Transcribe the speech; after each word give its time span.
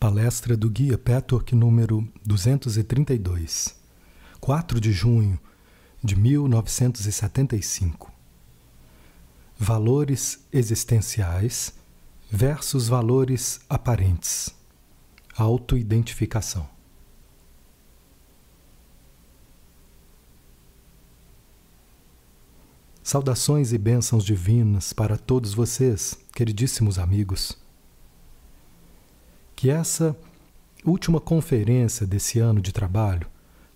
Palestra 0.00 0.56
do 0.56 0.68
Guia 0.70 0.96
Petwork 0.96 1.54
número 1.54 2.08
232, 2.24 3.76
4 4.40 4.80
de 4.80 4.92
junho 4.92 5.38
de 6.02 6.16
1975. 6.16 8.10
Valores 9.58 10.42
existenciais 10.50 11.74
versus 12.30 12.88
valores 12.88 13.60
aparentes. 13.68 14.54
Autoidentificação. 15.36 16.66
Saudações 23.02 23.74
e 23.74 23.76
bênçãos 23.76 24.24
divinas 24.24 24.94
para 24.94 25.18
todos 25.18 25.52
vocês, 25.52 26.16
queridíssimos 26.32 26.98
amigos. 26.98 27.59
Que 29.60 29.68
essa 29.68 30.16
última 30.86 31.20
conferência 31.20 32.06
desse 32.06 32.38
ano 32.38 32.62
de 32.62 32.72
trabalho 32.72 33.26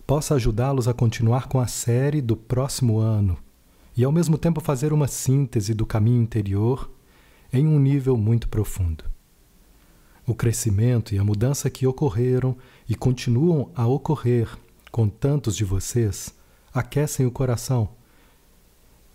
possa 0.07 0.33
ajudá-los 0.33 0.87
a 0.87 0.95
continuar 0.95 1.47
com 1.47 1.59
a 1.59 1.67
série 1.67 2.23
do 2.23 2.35
próximo 2.35 2.97
ano 2.97 3.37
e, 3.95 4.03
ao 4.03 4.11
mesmo 4.11 4.35
tempo, 4.35 4.59
fazer 4.59 4.91
uma 4.91 5.07
síntese 5.07 5.75
do 5.75 5.85
caminho 5.85 6.23
interior 6.23 6.89
em 7.53 7.67
um 7.67 7.77
nível 7.77 8.17
muito 8.17 8.49
profundo. 8.49 9.03
O 10.25 10.33
crescimento 10.33 11.13
e 11.13 11.19
a 11.19 11.23
mudança 11.23 11.69
que 11.69 11.85
ocorreram 11.85 12.57
e 12.89 12.95
continuam 12.95 13.69
a 13.75 13.85
ocorrer 13.85 14.57
com 14.91 15.07
tantos 15.07 15.55
de 15.55 15.63
vocês 15.63 16.33
aquecem 16.73 17.27
o 17.27 17.31
coração 17.31 17.89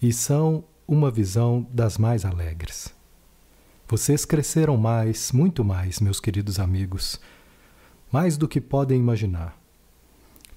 e 0.01 0.13
são 0.13 0.63
uma 0.87 1.11
visão 1.11 1.67
das 1.73 1.99
mais 1.99 2.25
alegres. 2.25 3.00
Vocês 3.91 4.25
cresceram 4.25 4.77
mais, 4.77 5.33
muito 5.33 5.65
mais, 5.65 5.99
meus 5.99 6.21
queridos 6.21 6.61
amigos, 6.61 7.21
mais 8.13 8.37
do 8.37 8.47
que 8.47 8.61
podem 8.61 9.01
imaginar, 9.01 9.61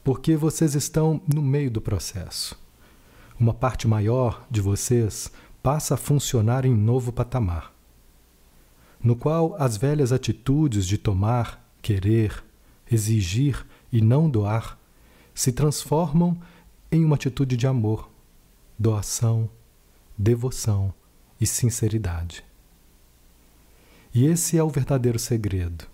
porque 0.03 0.35
vocês 0.35 0.75
estão 0.75 1.19
no 1.25 1.41
meio 1.41 1.71
do 1.71 1.81
processo. 1.81 2.55
Uma 3.39 3.51
parte 3.51 3.87
maior 3.87 4.45
de 4.51 4.61
vocês 4.61 5.31
passa 5.63 5.95
a 5.95 5.97
funcionar 5.97 6.63
em 6.63 6.75
novo 6.75 7.11
patamar, 7.11 7.73
no 9.03 9.15
qual 9.15 9.55
as 9.57 9.77
velhas 9.77 10.11
atitudes 10.11 10.85
de 10.85 10.99
tomar, 10.99 11.75
querer, 11.81 12.43
exigir 12.91 13.65
e 13.91 13.99
não 13.99 14.29
doar 14.29 14.77
se 15.33 15.51
transformam 15.51 16.39
em 16.91 17.03
uma 17.03 17.15
atitude 17.15 17.57
de 17.57 17.65
amor, 17.65 18.11
doação, 18.77 19.49
devoção 20.15 20.93
e 21.41 21.47
sinceridade. 21.47 22.52
E 24.13 24.25
esse 24.25 24.57
é 24.57 24.63
o 24.63 24.69
verdadeiro 24.69 25.17
segredo. 25.17 25.85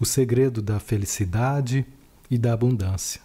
O 0.00 0.04
segredo 0.04 0.60
da 0.60 0.80
felicidade 0.80 1.86
e 2.30 2.36
da 2.36 2.52
abundância. 2.52 3.20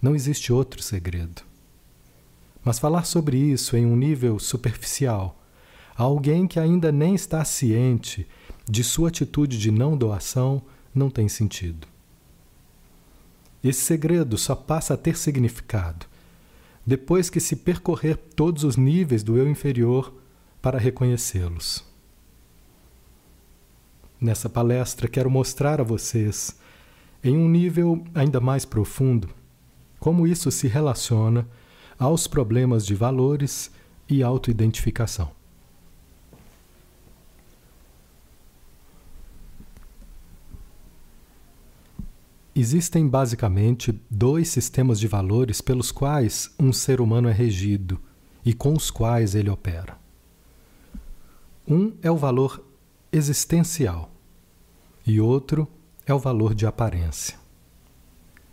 Não 0.00 0.14
existe 0.14 0.52
outro 0.52 0.82
segredo. 0.82 1.42
Mas 2.62 2.78
falar 2.78 3.04
sobre 3.04 3.38
isso 3.38 3.76
em 3.76 3.86
um 3.86 3.96
nível 3.96 4.38
superficial, 4.38 5.40
a 5.96 6.02
alguém 6.02 6.46
que 6.46 6.60
ainda 6.60 6.92
nem 6.92 7.14
está 7.14 7.44
ciente 7.44 8.26
de 8.68 8.84
sua 8.84 9.08
atitude 9.08 9.58
de 9.58 9.70
não 9.70 9.96
doação, 9.96 10.62
não 10.94 11.08
tem 11.08 11.28
sentido. 11.28 11.86
Esse 13.64 13.80
segredo 13.80 14.36
só 14.36 14.54
passa 14.54 14.94
a 14.94 14.96
ter 14.96 15.16
significado 15.16 16.06
depois 16.86 17.28
que 17.28 17.40
se 17.40 17.56
percorrer 17.56 18.16
todos 18.16 18.62
os 18.62 18.76
níveis 18.76 19.24
do 19.24 19.36
eu 19.36 19.48
inferior 19.48 20.14
para 20.62 20.78
reconhecê-los. 20.78 21.84
Nessa 24.20 24.48
palestra, 24.48 25.08
quero 25.08 25.30
mostrar 25.30 25.80
a 25.80 25.84
vocês, 25.84 26.58
em 27.22 27.36
um 27.36 27.48
nível 27.48 28.02
ainda 28.14 28.40
mais 28.40 28.64
profundo, 28.64 29.28
como 30.00 30.26
isso 30.26 30.50
se 30.50 30.66
relaciona 30.66 31.46
aos 31.98 32.26
problemas 32.26 32.86
de 32.86 32.94
valores 32.94 33.70
e 34.08 34.22
autoidentificação. 34.22 35.30
Existem 42.58 43.06
basicamente 43.06 44.00
dois 44.10 44.48
sistemas 44.48 44.98
de 44.98 45.06
valores 45.06 45.60
pelos 45.60 45.92
quais 45.92 46.54
um 46.58 46.72
ser 46.72 47.02
humano 47.02 47.28
é 47.28 47.32
regido 47.32 48.00
e 48.42 48.54
com 48.54 48.72
os 48.72 48.90
quais 48.90 49.34
ele 49.34 49.50
opera. 49.50 49.98
Um 51.68 51.92
é 52.00 52.10
o 52.10 52.16
valor 52.16 52.65
existencial 53.16 54.10
e 55.06 55.20
outro 55.20 55.66
é 56.06 56.12
o 56.12 56.18
valor 56.18 56.54
de 56.54 56.66
aparência. 56.66 57.36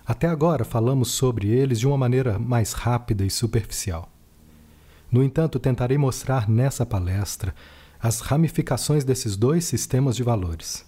Até 0.05 0.27
agora 0.27 0.63
falamos 0.63 1.11
sobre 1.11 1.47
eles 1.47 1.79
de 1.79 1.87
uma 1.87 1.97
maneira 1.97 2.37
mais 2.37 2.73
rápida 2.73 3.25
e 3.25 3.29
superficial. 3.29 4.09
No 5.11 5.23
entanto, 5.23 5.59
tentarei 5.59 5.97
mostrar 5.97 6.49
nessa 6.49 6.85
palestra 6.85 7.53
as 7.99 8.19
ramificações 8.19 9.03
desses 9.03 9.37
dois 9.37 9.65
sistemas 9.65 10.15
de 10.15 10.23
valores. 10.23 10.85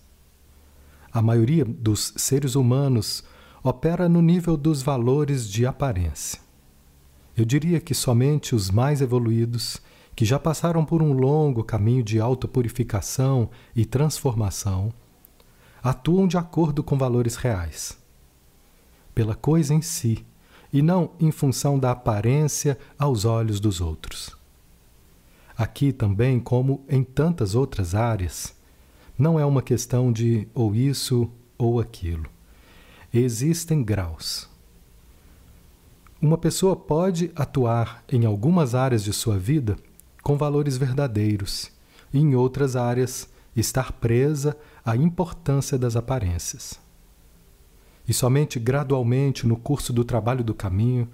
A 1.11 1.21
maioria 1.21 1.63
dos 1.63 2.13
seres 2.17 2.55
humanos 2.55 3.23
opera 3.63 4.09
no 4.09 4.21
nível 4.21 4.57
dos 4.57 4.81
valores 4.81 5.47
de 5.49 5.65
aparência. 5.65 6.39
Eu 7.37 7.45
diria 7.45 7.79
que 7.79 7.93
somente 7.93 8.53
os 8.53 8.69
mais 8.69 9.01
evoluídos 9.01 9.81
que 10.15 10.23
já 10.23 10.39
passaram 10.39 10.85
por 10.85 11.01
um 11.01 11.11
longo 11.11 11.63
caminho 11.63 12.01
de 12.01 12.19
autopurificação 12.19 13.49
e 13.75 13.85
transformação, 13.85 14.93
atuam 15.83 16.27
de 16.27 16.37
acordo 16.37 16.81
com 16.81 16.97
valores 16.97 17.35
reais, 17.35 17.97
pela 19.13 19.35
coisa 19.35 19.73
em 19.73 19.81
si, 19.81 20.25
e 20.71 20.81
não 20.81 21.11
em 21.19 21.31
função 21.31 21.77
da 21.77 21.91
aparência 21.91 22.77
aos 22.97 23.25
olhos 23.25 23.59
dos 23.59 23.81
outros. 23.81 24.35
Aqui 25.57 25.93
também, 25.93 26.39
como 26.39 26.83
em 26.89 27.03
tantas 27.03 27.55
outras 27.55 27.93
áreas, 27.93 28.55
não 29.17 29.39
é 29.39 29.45
uma 29.45 29.61
questão 29.61 30.11
de 30.11 30.47
ou 30.53 30.75
isso 30.75 31.29
ou 31.57 31.79
aquilo. 31.79 32.25
Existem 33.13 33.81
graus. 33.81 34.49
Uma 36.21 36.37
pessoa 36.37 36.75
pode 36.75 37.31
atuar 37.35 38.03
em 38.11 38.25
algumas 38.25 38.75
áreas 38.75 39.03
de 39.03 39.13
sua 39.13 39.37
vida 39.37 39.77
com 40.25 40.37
valores 40.37 40.75
verdadeiros, 40.75 41.71
e 42.11 42.17
em 42.17 42.33
outras 42.33 42.75
áreas 42.75 43.29
estar 43.55 43.91
presa 43.91 44.57
à 44.83 44.95
importância 44.95 45.77
das 45.77 45.95
aparências. 45.95 46.79
E 48.07 48.13
somente 48.13 48.57
gradualmente 48.57 49.45
no 49.45 49.55
curso 49.55 49.93
do 49.93 50.03
trabalho 50.03 50.43
do 50.43 50.55
caminho, 50.55 51.07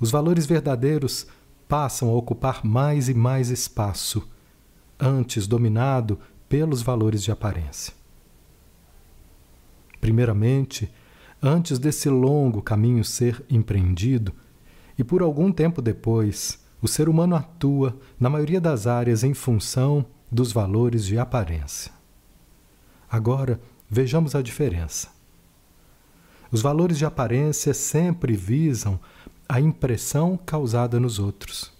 os 0.00 0.10
valores 0.10 0.44
verdadeiros 0.44 1.28
passam 1.68 2.08
a 2.08 2.14
ocupar 2.14 2.66
mais 2.66 3.08
e 3.08 3.14
mais 3.14 3.48
espaço, 3.48 4.28
antes 4.98 5.46
dominado 5.46 6.18
pelos 6.48 6.82
valores 6.82 7.22
de 7.22 7.30
aparência. 7.30 7.94
Primeiramente, 10.00 10.92
antes 11.40 11.78
desse 11.78 12.08
longo 12.08 12.60
caminho 12.60 13.04
ser 13.04 13.44
empreendido, 13.48 14.32
e 14.98 15.04
por 15.04 15.22
algum 15.22 15.52
tempo 15.52 15.80
depois, 15.80 16.60
o 16.82 16.88
ser 16.88 17.08
humano 17.08 17.36
atua, 17.36 17.96
na 18.18 18.28
maioria 18.28 18.60
das 18.60 18.88
áreas, 18.88 19.22
em 19.22 19.32
função 19.32 20.04
dos 20.30 20.52
valores 20.52 21.06
de 21.06 21.16
aparência. 21.16 21.92
Agora, 23.08 23.60
vejamos 23.88 24.34
a 24.34 24.42
diferença. 24.42 25.08
Os 26.50 26.60
valores 26.60 26.98
de 26.98 27.04
aparência 27.04 27.72
sempre 27.72 28.34
visam 28.34 28.98
a 29.48 29.60
impressão 29.60 30.36
causada 30.36 30.98
nos 30.98 31.20
outros. 31.20 31.72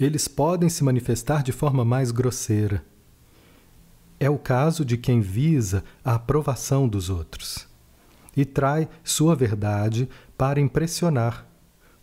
Eles 0.00 0.26
podem 0.26 0.68
se 0.68 0.82
manifestar 0.82 1.42
de 1.42 1.52
forma 1.52 1.84
mais 1.84 2.10
grosseira. 2.10 2.82
É 4.18 4.30
o 4.30 4.38
caso 4.38 4.82
de 4.84 4.96
quem 4.96 5.20
visa 5.20 5.84
a 6.02 6.14
aprovação 6.14 6.88
dos 6.88 7.10
outros 7.10 7.66
e 8.34 8.44
trai 8.44 8.88
sua 9.04 9.34
verdade 9.34 10.08
para 10.38 10.60
impressionar 10.60 11.46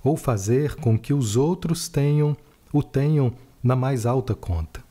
ou 0.03 0.17
fazer 0.17 0.75
com 0.75 0.99
que 0.99 1.13
os 1.13 1.35
outros 1.35 1.87
tenham 1.87 2.35
o 2.71 2.83
tenham 2.83 3.33
na 3.63 3.75
mais 3.75 4.05
alta 4.05 4.35
conta. 4.35 4.83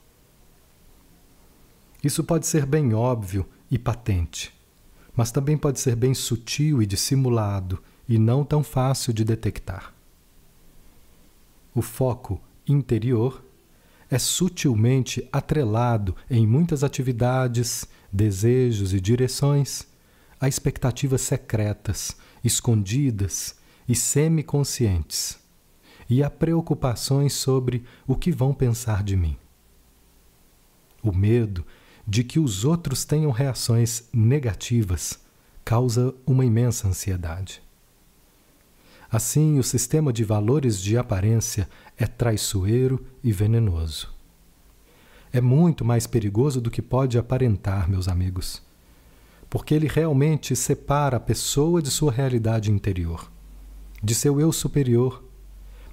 Isso 2.03 2.25
pode 2.25 2.47
ser 2.47 2.65
bem 2.65 2.95
óbvio 2.95 3.47
e 3.71 3.79
patente, 3.79 4.53
mas 5.15 5.31
também 5.31 5.59
pode 5.59 5.79
ser 5.79 5.95
bem 5.95 6.15
sutil 6.15 6.83
e 6.83 6.87
dissimulado 6.87 7.83
e 8.09 8.19
não 8.19 8.45
tão 8.45 8.63
fácil 8.63 9.13
de 9.13 9.25
detectar. 9.25 9.93
O 11.75 11.83
foco 11.83 12.41
interior 12.67 13.45
é 14.11 14.19
sutilmente 14.19 15.27
atrelado 15.33 16.15
em 16.31 16.47
muitas 16.47 16.85
atividades, 16.85 17.87
desejos 18.13 18.93
e 18.93 19.01
direções 19.01 19.87
a 20.39 20.49
expectativas 20.49 21.23
secretas, 21.23 22.17
escondidas 22.45 23.57
e 23.89 23.95
semiconscientes, 23.95 25.39
e 26.09 26.23
a 26.23 26.31
preocupações 26.31 27.33
sobre 27.33 27.85
o 28.07 28.17
que 28.17 28.31
vão 28.31 28.53
pensar 28.53 29.03
de 29.03 29.17
mim. 29.17 29.37
O 31.03 31.13
medo 31.13 31.65
de 32.07 32.23
que 32.25 32.39
os 32.39 32.65
outros 32.65 33.05
tenham 33.05 33.31
reações 33.31 34.09
negativas 34.13 35.21
causa 35.65 36.15
uma 36.27 36.45
imensa 36.45 36.89
ansiedade. 36.89 37.63
Assim, 39.11 39.59
o 39.59 39.63
sistema 39.63 40.13
de 40.13 40.25
valores 40.25 40.81
de 40.81 40.97
aparência 40.97 41.69
é 41.99 42.07
traiçoeiro 42.07 43.05
e 43.23 43.31
venenoso. 43.31 44.13
É 45.33 45.41
muito 45.41 45.85
mais 45.85 46.07
perigoso 46.07 46.61
do 46.61 46.71
que 46.71 46.83
pode 46.83 47.19
aparentar, 47.19 47.89
meus 47.89 48.09
amigos, 48.09 48.63
porque 49.49 49.75
ele 49.75 49.87
realmente 49.87 50.57
separa 50.57 51.19
a 51.19 51.21
pessoa 51.21 51.83
de 51.83 51.91
sua 51.91 52.11
realidade 52.11 52.71
interior, 52.71 53.31
de 54.03 54.15
seu 54.15 54.41
eu 54.41 54.53
superior, 54.53 55.23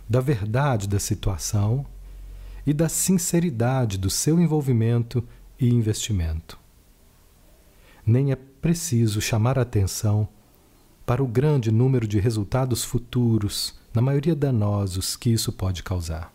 da 0.09 0.19
verdade 0.19 0.87
da 0.87 0.99
situação 0.99 1.85
e 2.65 2.73
da 2.73 2.89
sinceridade 2.89 3.97
do 3.97 4.09
seu 4.09 4.39
envolvimento 4.39 5.23
e 5.59 5.69
investimento. 5.69 6.57
Nem 8.05 8.31
é 8.31 8.35
preciso 8.35 9.21
chamar 9.21 9.59
atenção 9.59 10.27
para 11.05 11.23
o 11.23 11.27
grande 11.27 11.71
número 11.71 12.07
de 12.07 12.19
resultados 12.19 12.83
futuros, 12.83 13.79
na 13.93 14.01
maioria 14.01 14.35
danosos, 14.35 15.15
que 15.15 15.29
isso 15.29 15.51
pode 15.51 15.83
causar. 15.83 16.33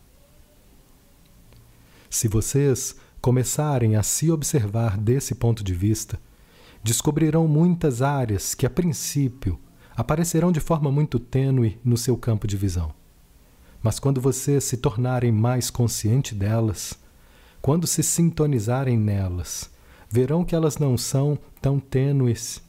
Se 2.11 2.29
vocês 2.29 2.97
começarem 3.21 3.97
a 3.97 4.03
se 4.03 4.31
observar 4.31 4.97
desse 4.99 5.35
ponto 5.35 5.65
de 5.65 5.75
vista, 5.75 6.21
descobrirão 6.83 7.49
muitas 7.49 8.03
áreas 8.03 8.55
que, 8.55 8.67
a 8.67 8.71
princípio, 8.71 9.59
aparecerão 9.97 10.51
de 10.51 10.61
forma 10.61 10.91
muito 10.91 11.19
tênue 11.19 11.79
no 11.85 11.97
seu 11.97 12.17
campo 12.17 12.47
de 12.47 12.57
visão. 12.57 12.93
Mas 13.83 13.99
quando 13.99 14.21
vocês 14.21 14.65
se 14.65 14.79
tornarem 14.79 15.31
mais 15.31 15.71
consciente 15.71 16.35
delas, 16.35 16.99
quando 17.61 17.87
se 17.87 18.03
sintonizarem 18.03 18.97
nelas, 18.99 19.71
verão 20.11 20.45
que 20.45 20.55
elas 20.55 20.79
não 20.79 20.97
são 20.97 21.39
tão 21.61 21.79
tênues 21.79 22.63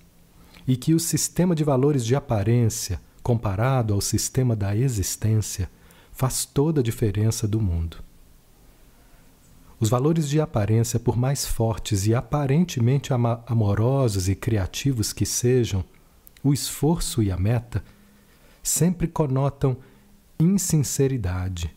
e 0.67 0.75
que 0.75 0.93
o 0.93 0.99
sistema 0.99 1.55
de 1.55 1.63
valores 1.63 2.05
de 2.05 2.15
aparência, 2.15 2.99
comparado 3.21 3.93
ao 3.93 4.01
sistema 4.01 4.55
da 4.55 4.75
existência, 4.75 5.69
faz 6.11 6.45
toda 6.45 6.79
a 6.81 6.83
diferença 6.83 7.47
do 7.47 7.61
mundo. 7.61 7.97
Os 9.79 9.89
valores 9.89 10.29
de 10.29 10.39
aparência, 10.39 10.99
por 10.99 11.17
mais 11.17 11.45
fortes 11.45 12.07
e 12.07 12.15
aparentemente 12.15 13.11
amorosos 13.45 14.29
e 14.29 14.35
criativos 14.35 15.11
que 15.11 15.25
sejam, 15.25 15.83
o 16.45 16.53
esforço 16.53 17.23
e 17.23 17.31
a 17.31 17.37
meta 17.37 17.83
sempre 18.61 19.07
conotam 19.07 19.75
insinceridade, 20.39 21.75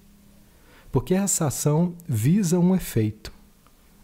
porque 0.92 1.14
essa 1.14 1.46
ação 1.46 1.94
visa 2.06 2.58
um 2.58 2.74
efeito, 2.74 3.32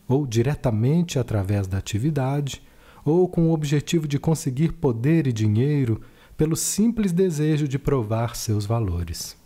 ou 0.08 0.26
diretamente 0.26 1.18
através 1.18 1.66
da 1.66 1.76
atividade, 1.76 2.62
ou 3.04 3.28
com 3.28 3.48
o 3.48 3.52
objetivo 3.52 4.08
de 4.08 4.18
conseguir 4.18 4.72
poder 4.72 5.26
e 5.26 5.34
dinheiro 5.34 6.00
pelo 6.34 6.56
simples 6.56 7.12
desejo 7.12 7.68
de 7.68 7.78
provar 7.78 8.34
seus 8.34 8.64
valores. 8.64 9.36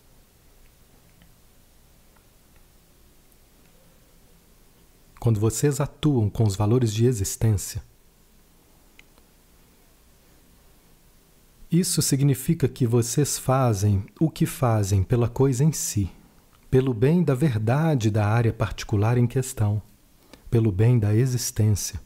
Quando 5.19 5.41
vocês 5.41 5.81
atuam 5.81 6.31
com 6.31 6.44
os 6.44 6.55
valores 6.55 6.94
de 6.94 7.06
existência, 7.06 7.82
isso 11.70 12.00
significa 12.00 12.69
que 12.69 12.87
vocês 12.87 13.38
fazem 13.38 14.05
o 14.19 14.31
que 14.31 14.47
fazem 14.47 15.03
pela 15.03 15.29
coisa 15.29 15.62
em 15.62 15.73
si 15.73 16.11
pelo 16.70 16.93
bem 16.93 17.23
da 17.23 17.35
verdade 17.35 18.11
da 18.11 18.26
área 18.26 18.53
particular 18.53 19.17
em 19.17 19.26
questão, 19.26 19.81
pelo 20.50 20.70
bem 20.70 20.99
da 20.99 21.15
existência. 21.15 22.00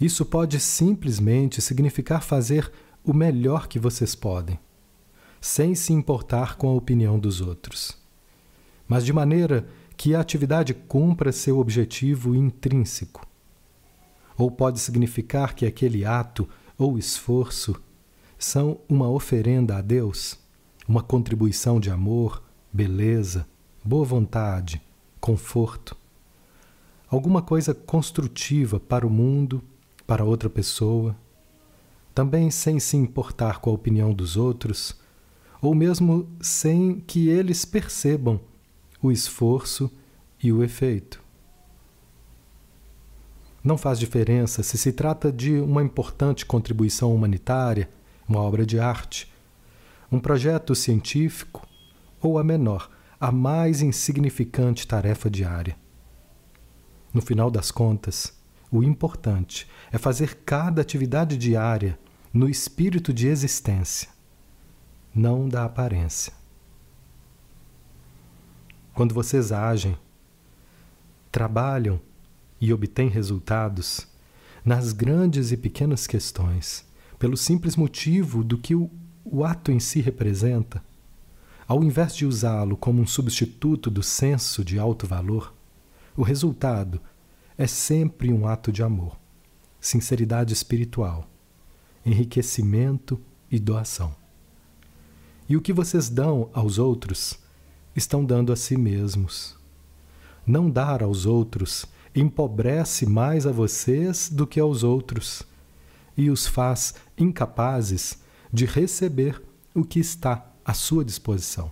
Isso 0.00 0.24
pode 0.24 0.58
simplesmente 0.58 1.60
significar 1.62 2.22
fazer 2.22 2.70
o 3.04 3.12
melhor 3.12 3.68
que 3.68 3.78
vocês 3.78 4.14
podem, 4.14 4.58
sem 5.40 5.74
se 5.74 5.92
importar 5.92 6.56
com 6.56 6.68
a 6.68 6.74
opinião 6.74 7.18
dos 7.18 7.40
outros, 7.40 7.96
mas 8.88 9.04
de 9.04 9.12
maneira 9.12 9.68
que 9.96 10.14
a 10.14 10.20
atividade 10.20 10.74
cumpra 10.74 11.30
seu 11.30 11.58
objetivo 11.58 12.34
intrínseco. 12.34 13.26
Ou 14.36 14.50
pode 14.50 14.80
significar 14.80 15.54
que 15.54 15.64
aquele 15.64 16.04
ato 16.04 16.48
ou 16.76 16.98
esforço 16.98 17.80
são 18.44 18.80
uma 18.88 19.08
oferenda 19.08 19.76
a 19.76 19.80
Deus, 19.80 20.38
uma 20.88 21.02
contribuição 21.02 21.78
de 21.78 21.90
amor, 21.90 22.42
beleza, 22.72 23.46
boa 23.84 24.04
vontade, 24.04 24.82
conforto. 25.20 25.96
Alguma 27.08 27.40
coisa 27.40 27.72
construtiva 27.72 28.80
para 28.80 29.06
o 29.06 29.10
mundo, 29.10 29.62
para 30.06 30.24
outra 30.24 30.50
pessoa, 30.50 31.16
também 32.14 32.50
sem 32.50 32.80
se 32.80 32.96
importar 32.96 33.60
com 33.60 33.70
a 33.70 33.74
opinião 33.74 34.12
dos 34.12 34.36
outros, 34.36 35.00
ou 35.60 35.74
mesmo 35.74 36.28
sem 36.40 37.00
que 37.00 37.28
eles 37.28 37.64
percebam 37.64 38.40
o 39.00 39.12
esforço 39.12 39.90
e 40.42 40.52
o 40.52 40.64
efeito. 40.64 41.22
Não 43.62 43.78
faz 43.78 44.00
diferença 44.00 44.64
se 44.64 44.76
se 44.76 44.92
trata 44.92 45.30
de 45.30 45.60
uma 45.60 45.82
importante 45.82 46.44
contribuição 46.44 47.14
humanitária, 47.14 47.88
uma 48.28 48.40
obra 48.40 48.64
de 48.64 48.78
arte, 48.78 49.32
um 50.10 50.18
projeto 50.18 50.74
científico 50.74 51.66
ou 52.20 52.38
a 52.38 52.44
menor, 52.44 52.90
a 53.20 53.30
mais 53.32 53.82
insignificante 53.82 54.86
tarefa 54.86 55.30
diária. 55.30 55.76
No 57.12 57.20
final 57.20 57.50
das 57.50 57.70
contas, 57.70 58.32
o 58.70 58.82
importante 58.82 59.68
é 59.90 59.98
fazer 59.98 60.38
cada 60.44 60.80
atividade 60.82 61.36
diária 61.36 61.98
no 62.32 62.48
espírito 62.48 63.12
de 63.12 63.28
existência, 63.28 64.08
não 65.14 65.48
da 65.48 65.64
aparência. 65.64 66.32
Quando 68.94 69.14
vocês 69.14 69.52
agem, 69.52 69.96
trabalham 71.30 72.00
e 72.60 72.72
obtêm 72.72 73.08
resultados 73.08 74.06
nas 74.64 74.92
grandes 74.92 75.50
e 75.50 75.56
pequenas 75.56 76.06
questões, 76.06 76.86
pelo 77.22 77.36
simples 77.36 77.76
motivo 77.76 78.42
do 78.42 78.58
que 78.58 78.74
o, 78.74 78.90
o 79.24 79.44
ato 79.44 79.70
em 79.70 79.78
si 79.78 80.00
representa, 80.00 80.82
ao 81.68 81.84
invés 81.84 82.16
de 82.16 82.26
usá-lo 82.26 82.76
como 82.76 83.00
um 83.00 83.06
substituto 83.06 83.88
do 83.88 84.02
senso 84.02 84.64
de 84.64 84.76
alto 84.76 85.06
valor, 85.06 85.54
o 86.16 86.24
resultado 86.24 87.00
é 87.56 87.64
sempre 87.64 88.32
um 88.32 88.44
ato 88.44 88.72
de 88.72 88.82
amor, 88.82 89.16
sinceridade 89.80 90.52
espiritual, 90.52 91.30
enriquecimento 92.04 93.20
e 93.48 93.56
doação. 93.56 94.12
E 95.48 95.56
o 95.56 95.62
que 95.62 95.72
vocês 95.72 96.08
dão 96.08 96.50
aos 96.52 96.76
outros, 96.76 97.38
estão 97.94 98.24
dando 98.24 98.52
a 98.52 98.56
si 98.56 98.76
mesmos. 98.76 99.56
Não 100.44 100.68
dar 100.68 101.04
aos 101.04 101.24
outros 101.24 101.86
empobrece 102.16 103.06
mais 103.06 103.46
a 103.46 103.52
vocês 103.52 104.28
do 104.28 104.44
que 104.44 104.58
aos 104.58 104.82
outros 104.82 105.46
e 106.16 106.30
os 106.30 106.46
faz 106.46 106.94
incapazes 107.16 108.18
de 108.52 108.66
receber 108.66 109.42
o 109.74 109.84
que 109.84 110.00
está 110.00 110.46
à 110.64 110.74
sua 110.74 111.04
disposição. 111.04 111.70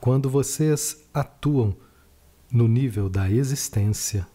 Quando 0.00 0.28
vocês 0.28 1.04
atuam 1.14 1.76
no 2.50 2.66
nível 2.66 3.08
da 3.08 3.30
existência, 3.30 4.26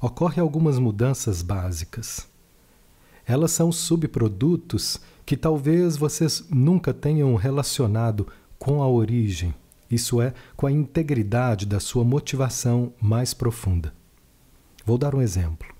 ocorrem 0.00 0.40
algumas 0.40 0.78
mudanças 0.78 1.40
básicas. 1.40 2.28
Elas 3.26 3.50
são 3.50 3.72
subprodutos 3.72 5.00
que 5.24 5.36
talvez 5.36 5.96
vocês 5.96 6.44
nunca 6.50 6.92
tenham 6.92 7.34
relacionado 7.34 8.28
com 8.58 8.82
a 8.82 8.88
origem, 8.88 9.54
isso 9.90 10.20
é, 10.20 10.34
com 10.54 10.66
a 10.66 10.72
integridade 10.72 11.64
da 11.64 11.80
sua 11.80 12.04
motivação 12.04 12.92
mais 13.00 13.32
profunda. 13.32 13.92
Vou 14.84 14.98
dar 14.98 15.14
um 15.14 15.22
exemplo. 15.22 15.74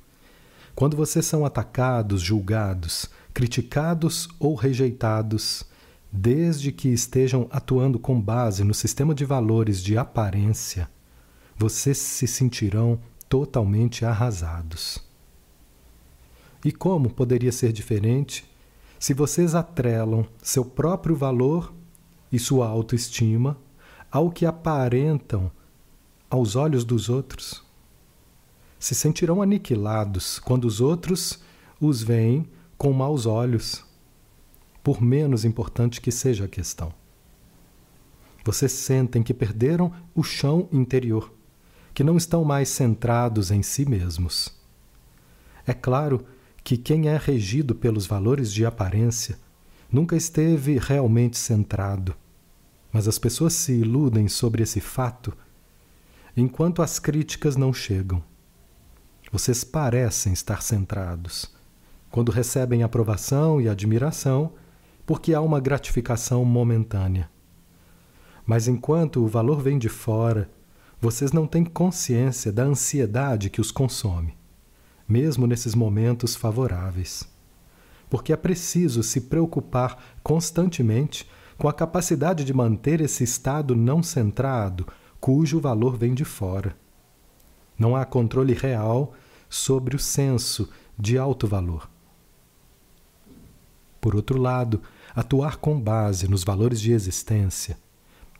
Quando 0.74 0.96
vocês 0.96 1.26
são 1.26 1.44
atacados, 1.44 2.22
julgados, 2.22 3.08
criticados 3.32 4.28
ou 4.38 4.54
rejeitados, 4.54 5.64
desde 6.10 6.72
que 6.72 6.88
estejam 6.88 7.48
atuando 7.50 7.98
com 7.98 8.20
base 8.20 8.64
no 8.64 8.72
sistema 8.72 9.14
de 9.14 9.24
valores 9.24 9.82
de 9.82 9.98
aparência, 9.98 10.88
vocês 11.56 11.98
se 11.98 12.26
sentirão 12.26 12.98
totalmente 13.28 14.04
arrasados. 14.04 14.98
E 16.64 16.72
como 16.72 17.10
poderia 17.10 17.52
ser 17.52 17.72
diferente 17.72 18.48
se 18.98 19.12
vocês 19.12 19.54
atrelam 19.54 20.26
seu 20.42 20.64
próprio 20.64 21.14
valor 21.14 21.74
e 22.32 22.38
sua 22.38 22.66
autoestima 22.66 23.58
ao 24.10 24.30
que 24.30 24.46
aparentam 24.46 25.50
aos 26.30 26.56
olhos 26.56 26.84
dos 26.84 27.08
outros? 27.08 27.62
Se 28.78 28.94
sentirão 28.94 29.40
aniquilados 29.40 30.38
quando 30.38 30.64
os 30.64 30.80
outros 30.80 31.38
os 31.80 32.02
veem 32.02 32.48
com 32.76 32.92
maus 32.92 33.26
olhos, 33.26 33.84
por 34.82 35.00
menos 35.00 35.44
importante 35.44 36.00
que 36.00 36.12
seja 36.12 36.44
a 36.44 36.48
questão. 36.48 36.92
Vocês 38.44 38.72
sentem 38.72 39.22
que 39.22 39.32
perderam 39.32 39.90
o 40.14 40.22
chão 40.22 40.68
interior, 40.70 41.32
que 41.94 42.04
não 42.04 42.16
estão 42.16 42.44
mais 42.44 42.68
centrados 42.68 43.50
em 43.50 43.62
si 43.62 43.88
mesmos. 43.88 44.54
É 45.66 45.72
claro 45.72 46.26
que 46.62 46.76
quem 46.76 47.08
é 47.08 47.16
regido 47.16 47.74
pelos 47.74 48.06
valores 48.06 48.52
de 48.52 48.66
aparência 48.66 49.38
nunca 49.90 50.16
esteve 50.16 50.78
realmente 50.78 51.38
centrado, 51.38 52.14
mas 52.92 53.08
as 53.08 53.18
pessoas 53.18 53.54
se 53.54 53.72
iludem 53.72 54.28
sobre 54.28 54.62
esse 54.62 54.80
fato 54.80 55.36
enquanto 56.36 56.82
as 56.82 56.98
críticas 56.98 57.56
não 57.56 57.72
chegam. 57.72 58.22
Vocês 59.34 59.64
parecem 59.64 60.32
estar 60.32 60.62
centrados. 60.62 61.52
Quando 62.08 62.30
recebem 62.30 62.84
aprovação 62.84 63.60
e 63.60 63.68
admiração, 63.68 64.52
porque 65.04 65.34
há 65.34 65.40
uma 65.40 65.58
gratificação 65.58 66.44
momentânea. 66.44 67.28
Mas 68.46 68.68
enquanto 68.68 69.24
o 69.24 69.26
valor 69.26 69.60
vem 69.60 69.76
de 69.76 69.88
fora, 69.88 70.48
vocês 71.00 71.32
não 71.32 71.48
têm 71.48 71.64
consciência 71.64 72.52
da 72.52 72.62
ansiedade 72.62 73.50
que 73.50 73.60
os 73.60 73.72
consome, 73.72 74.38
mesmo 75.08 75.48
nesses 75.48 75.74
momentos 75.74 76.36
favoráveis. 76.36 77.28
Porque 78.08 78.32
é 78.32 78.36
preciso 78.36 79.02
se 79.02 79.22
preocupar 79.22 79.98
constantemente 80.22 81.28
com 81.58 81.66
a 81.66 81.72
capacidade 81.72 82.44
de 82.44 82.54
manter 82.54 83.00
esse 83.00 83.24
estado 83.24 83.74
não 83.74 84.00
centrado, 84.00 84.86
cujo 85.18 85.58
valor 85.58 85.96
vem 85.96 86.14
de 86.14 86.24
fora. 86.24 86.76
Não 87.76 87.96
há 87.96 88.04
controle 88.04 88.54
real 88.54 89.12
sobre 89.54 89.94
o 89.94 90.00
senso 90.00 90.68
de 90.98 91.16
alto 91.16 91.46
valor. 91.46 91.88
Por 94.00 94.16
outro 94.16 94.36
lado, 94.36 94.82
atuar 95.14 95.58
com 95.58 95.80
base 95.80 96.26
nos 96.26 96.42
valores 96.42 96.80
de 96.80 96.90
existência 96.90 97.78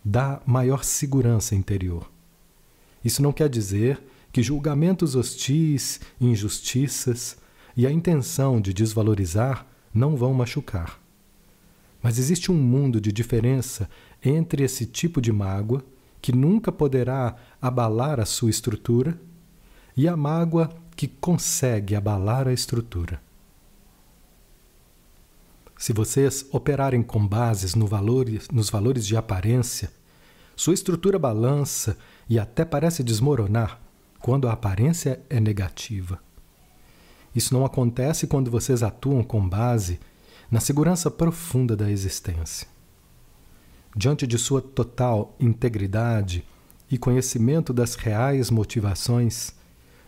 dá 0.04 0.42
maior 0.44 0.82
segurança 0.82 1.54
interior. 1.54 2.10
Isso 3.04 3.22
não 3.22 3.32
quer 3.32 3.48
dizer 3.48 4.02
que 4.32 4.42
julgamentos 4.42 5.14
hostis, 5.14 6.00
injustiças 6.20 7.38
e 7.76 7.86
a 7.86 7.92
intenção 7.92 8.60
de 8.60 8.74
desvalorizar 8.74 9.66
não 9.94 10.16
vão 10.16 10.34
machucar. 10.34 10.98
Mas 12.02 12.18
existe 12.18 12.50
um 12.50 12.56
mundo 12.56 13.00
de 13.00 13.12
diferença 13.12 13.88
entre 14.22 14.64
esse 14.64 14.84
tipo 14.84 15.20
de 15.20 15.32
mágoa, 15.32 15.82
que 16.20 16.32
nunca 16.32 16.72
poderá 16.72 17.36
abalar 17.62 18.18
a 18.18 18.26
sua 18.26 18.50
estrutura, 18.50 19.18
e 19.96 20.08
a 20.08 20.16
mágoa 20.16 20.70
que 20.96 21.08
consegue 21.08 21.94
abalar 21.94 22.48
a 22.48 22.52
estrutura. 22.52 23.20
Se 25.76 25.92
vocês 25.92 26.46
operarem 26.52 27.02
com 27.02 27.26
bases 27.26 27.74
no 27.74 27.86
valores, 27.86 28.48
nos 28.50 28.70
valores 28.70 29.06
de 29.06 29.16
aparência, 29.16 29.90
sua 30.56 30.74
estrutura 30.74 31.18
balança 31.18 31.98
e 32.28 32.38
até 32.38 32.64
parece 32.64 33.02
desmoronar 33.02 33.80
quando 34.20 34.48
a 34.48 34.52
aparência 34.52 35.20
é 35.28 35.40
negativa. 35.40 36.18
Isso 37.34 37.52
não 37.52 37.64
acontece 37.64 38.26
quando 38.26 38.50
vocês 38.50 38.82
atuam 38.82 39.22
com 39.22 39.46
base 39.46 39.98
na 40.50 40.60
segurança 40.60 41.10
profunda 41.10 41.76
da 41.76 41.90
existência. 41.90 42.68
Diante 43.96 44.26
de 44.26 44.38
sua 44.38 44.62
total 44.62 45.34
integridade 45.40 46.44
e 46.90 46.96
conhecimento 46.96 47.72
das 47.72 47.96
reais 47.96 48.50
motivações, 48.50 49.52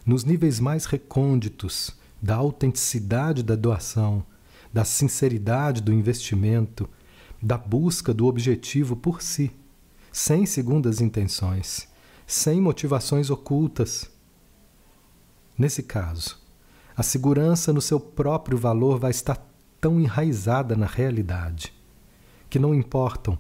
nos 0.06 0.24
níveis 0.24 0.60
mais 0.60 0.84
recônditos 0.84 1.90
da 2.22 2.36
autenticidade 2.36 3.42
da 3.42 3.56
doação, 3.56 4.24
da 4.72 4.84
sinceridade 4.84 5.82
do 5.82 5.92
investimento, 5.92 6.88
da 7.42 7.58
busca 7.58 8.14
do 8.14 8.26
objetivo 8.26 8.94
por 8.94 9.20
si, 9.20 9.50
sem 10.12 10.46
segundas 10.46 11.00
intenções, 11.00 11.88
sem 12.26 12.60
motivações 12.60 13.30
ocultas. 13.30 14.08
Nesse 15.58 15.82
caso, 15.82 16.38
a 16.96 17.02
segurança 17.02 17.72
no 17.72 17.80
seu 17.80 17.98
próprio 17.98 18.56
valor 18.56 19.00
vai 19.00 19.10
estar 19.10 19.44
tão 19.80 20.00
enraizada 20.00 20.76
na 20.76 20.86
realidade 20.86 21.74
que 22.48 22.58
não 22.58 22.74
importam, 22.74 23.38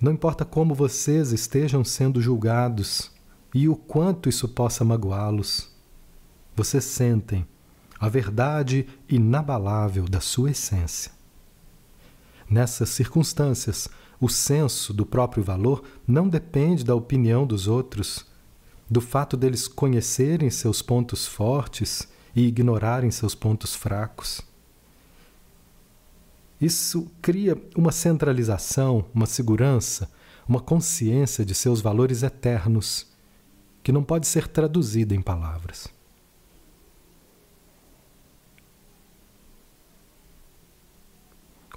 não 0.00 0.12
importa 0.12 0.44
como 0.44 0.74
vocês 0.74 1.32
estejam 1.32 1.84
sendo 1.84 2.20
julgados 2.20 3.11
e 3.54 3.68
o 3.68 3.76
quanto 3.76 4.28
isso 4.28 4.48
possa 4.48 4.84
magoá-los, 4.84 5.70
vocês 6.54 6.84
sentem 6.84 7.46
a 7.98 8.08
verdade 8.08 8.86
inabalável 9.08 10.04
da 10.04 10.20
sua 10.20 10.50
essência. 10.50 11.12
Nessas 12.48 12.88
circunstâncias, 12.88 13.88
o 14.20 14.28
senso 14.28 14.92
do 14.92 15.06
próprio 15.06 15.42
valor 15.42 15.82
não 16.06 16.28
depende 16.28 16.84
da 16.84 16.94
opinião 16.94 17.46
dos 17.46 17.66
outros, 17.66 18.26
do 18.90 19.00
fato 19.00 19.36
deles 19.36 19.66
conhecerem 19.66 20.50
seus 20.50 20.82
pontos 20.82 21.26
fortes 21.26 22.08
e 22.34 22.46
ignorarem 22.46 23.10
seus 23.10 23.34
pontos 23.34 23.74
fracos. 23.74 24.40
Isso 26.60 27.10
cria 27.20 27.60
uma 27.76 27.90
centralização, 27.90 29.04
uma 29.14 29.26
segurança, 29.26 30.10
uma 30.46 30.60
consciência 30.60 31.44
de 31.44 31.54
seus 31.54 31.80
valores 31.80 32.22
eternos, 32.22 33.11
que 33.82 33.92
não 33.92 34.04
pode 34.04 34.26
ser 34.26 34.46
traduzida 34.46 35.14
em 35.14 35.20
palavras. 35.20 35.88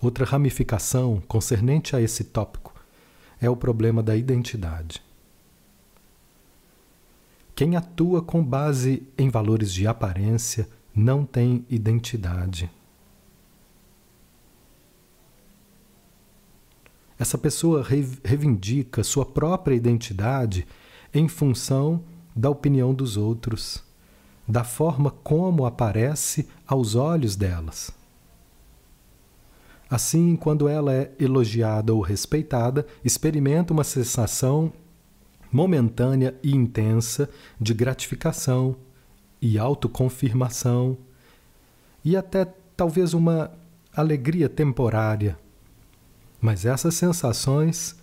Outra 0.02 0.26
ramificação 0.26 1.22
concernente 1.28 1.96
a 1.96 2.02
esse 2.02 2.26
tópico 2.26 2.74
é 3.42 3.50
o 3.50 3.56
problema 3.56 4.04
da 4.04 4.16
identidade. 4.16 5.02
Quem 7.56 7.76
atua 7.76 8.22
com 8.22 8.44
base 8.44 9.08
em 9.18 9.30
valores 9.30 9.74
de 9.74 9.88
aparência 9.88 10.68
não 10.94 11.26
tem 11.26 11.66
identidade. 11.70 12.70
Essa 17.18 17.38
pessoa 17.38 17.82
reivindica 18.24 19.04
sua 19.04 19.26
própria 19.26 19.74
identidade 19.74 20.68
em 21.16 21.30
função 21.30 22.04
da 22.36 22.50
opinião 22.50 22.94
dos 22.94 23.16
outros, 23.16 23.82
da 24.46 24.66
forma 24.66 25.10
como 25.10 25.66
aparece 25.66 26.48
aos 26.68 26.94
olhos 26.94 27.38
delas. 27.38 27.90
Assim, 29.90 30.36
quando 30.36 30.68
ela 30.68 30.94
é 30.94 31.12
elogiada 31.18 31.94
ou 31.94 32.02
respeitada, 32.02 32.86
experimenta 33.04 33.72
uma 33.72 33.86
sensação 33.86 34.74
momentânea 35.50 36.36
e 36.44 36.54
intensa 36.54 37.30
de 37.62 37.74
gratificação 37.74 38.76
e 39.42 39.58
autoconfirmação 39.58 40.98
e 42.04 42.18
até 42.18 42.46
talvez 42.76 43.14
uma 43.14 43.52
alegria 43.96 44.50
temporária. 44.50 45.38
Mas 46.42 46.66
essas 46.66 46.96
sensações 46.96 47.96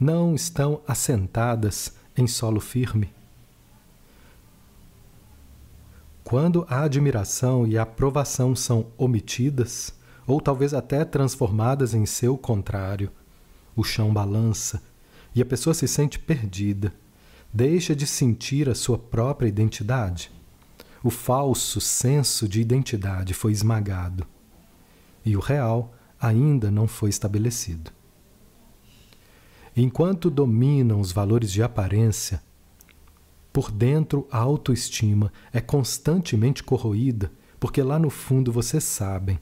não 0.00 0.34
estão 0.34 0.80
assentadas 0.86 1.94
em 2.16 2.26
solo 2.26 2.60
firme. 2.60 3.12
Quando 6.24 6.66
a 6.68 6.82
admiração 6.82 7.66
e 7.66 7.78
a 7.78 7.82
aprovação 7.82 8.56
são 8.56 8.86
omitidas, 8.98 9.94
ou 10.26 10.40
talvez 10.40 10.74
até 10.74 11.04
transformadas 11.04 11.94
em 11.94 12.04
seu 12.04 12.36
contrário. 12.36 13.10
O 13.76 13.84
chão 13.84 14.12
balança 14.12 14.82
e 15.34 15.40
a 15.40 15.44
pessoa 15.44 15.74
se 15.74 15.86
sente 15.86 16.18
perdida, 16.18 16.92
deixa 17.52 17.94
de 17.94 18.06
sentir 18.06 18.68
a 18.68 18.74
sua 18.74 18.98
própria 18.98 19.46
identidade. 19.46 20.32
O 21.02 21.10
falso 21.10 21.80
senso 21.80 22.48
de 22.48 22.60
identidade 22.60 23.34
foi 23.34 23.52
esmagado 23.52 24.26
e 25.24 25.36
o 25.36 25.40
real 25.40 25.92
ainda 26.20 26.70
não 26.70 26.88
foi 26.88 27.10
estabelecido. 27.10 27.90
Enquanto 29.76 30.30
dominam 30.30 31.00
os 31.00 31.12
valores 31.12 31.52
de 31.52 31.62
aparência, 31.62 32.42
por 33.52 33.70
dentro 33.70 34.26
a 34.30 34.38
autoestima 34.38 35.30
é 35.52 35.60
constantemente 35.60 36.62
corroída, 36.62 37.30
porque 37.60 37.82
lá 37.82 37.98
no 37.98 38.08
fundo 38.08 38.50
vocês 38.50 38.84
sabem 38.84 39.38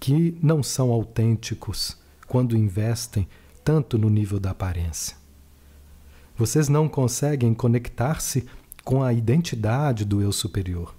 que 0.00 0.38
não 0.42 0.62
são 0.62 0.90
autênticos 0.90 1.98
quando 2.26 2.56
investem 2.56 3.28
tanto 3.62 3.98
no 3.98 4.08
nível 4.08 4.40
da 4.40 4.52
aparência. 4.52 5.16
Vocês 6.34 6.70
não 6.70 6.88
conseguem 6.88 7.52
conectar-se 7.52 8.46
com 8.84 9.02
a 9.02 9.12
identidade 9.12 10.02
do 10.06 10.22
eu 10.22 10.32
superior, 10.32 10.94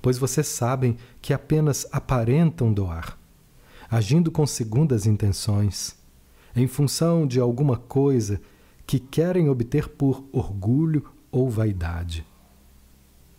pois 0.00 0.18
vocês 0.18 0.46
sabem 0.46 0.96
que 1.20 1.32
apenas 1.32 1.84
aparentam 1.90 2.72
doar, 2.72 3.18
agindo 3.90 4.30
com 4.30 4.46
segundas 4.46 5.04
intenções, 5.04 6.00
em 6.54 6.66
função 6.66 7.26
de 7.26 7.40
alguma 7.40 7.76
coisa 7.76 8.40
que 8.86 8.98
querem 8.98 9.48
obter 9.48 9.88
por 9.88 10.24
orgulho 10.32 11.04
ou 11.30 11.48
vaidade. 11.48 12.26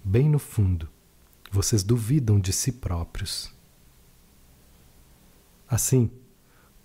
Bem 0.04 0.30
no 0.30 0.40
fundo, 0.40 0.90
vocês 1.52 1.84
duvidam 1.84 2.40
de 2.40 2.52
si 2.52 2.72
próprios. 2.72 3.54
Assim, 5.68 6.10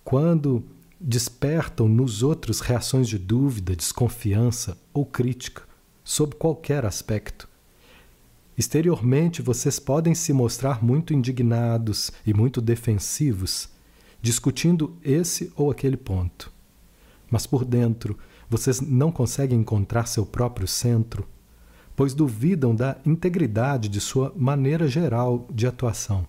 quando 0.04 0.64
despertam 1.00 1.88
nos 1.88 2.22
outros 2.22 2.60
reações 2.60 3.08
de 3.08 3.18
dúvida, 3.18 3.76
desconfiança 3.76 4.76
ou 4.92 5.06
crítica, 5.06 5.62
sob 6.02 6.34
qualquer 6.34 6.84
aspecto. 6.84 7.48
Exteriormente, 8.56 9.40
vocês 9.40 9.78
podem 9.78 10.14
se 10.14 10.32
mostrar 10.32 10.82
muito 10.82 11.14
indignados 11.14 12.10
e 12.26 12.34
muito 12.34 12.60
defensivos, 12.60 13.68
discutindo 14.20 14.96
esse 15.02 15.52
ou 15.56 15.70
aquele 15.70 15.96
ponto. 15.96 16.52
Mas 17.30 17.46
por 17.46 17.64
dentro, 17.64 18.18
vocês 18.48 18.80
não 18.80 19.12
conseguem 19.12 19.60
encontrar 19.60 20.06
seu 20.06 20.24
próprio 20.24 20.66
centro, 20.66 21.28
pois 21.94 22.14
duvidam 22.14 22.74
da 22.74 22.96
integridade 23.04 23.88
de 23.88 24.00
sua 24.00 24.32
maneira 24.36 24.88
geral 24.88 25.46
de 25.52 25.66
atuação. 25.66 26.26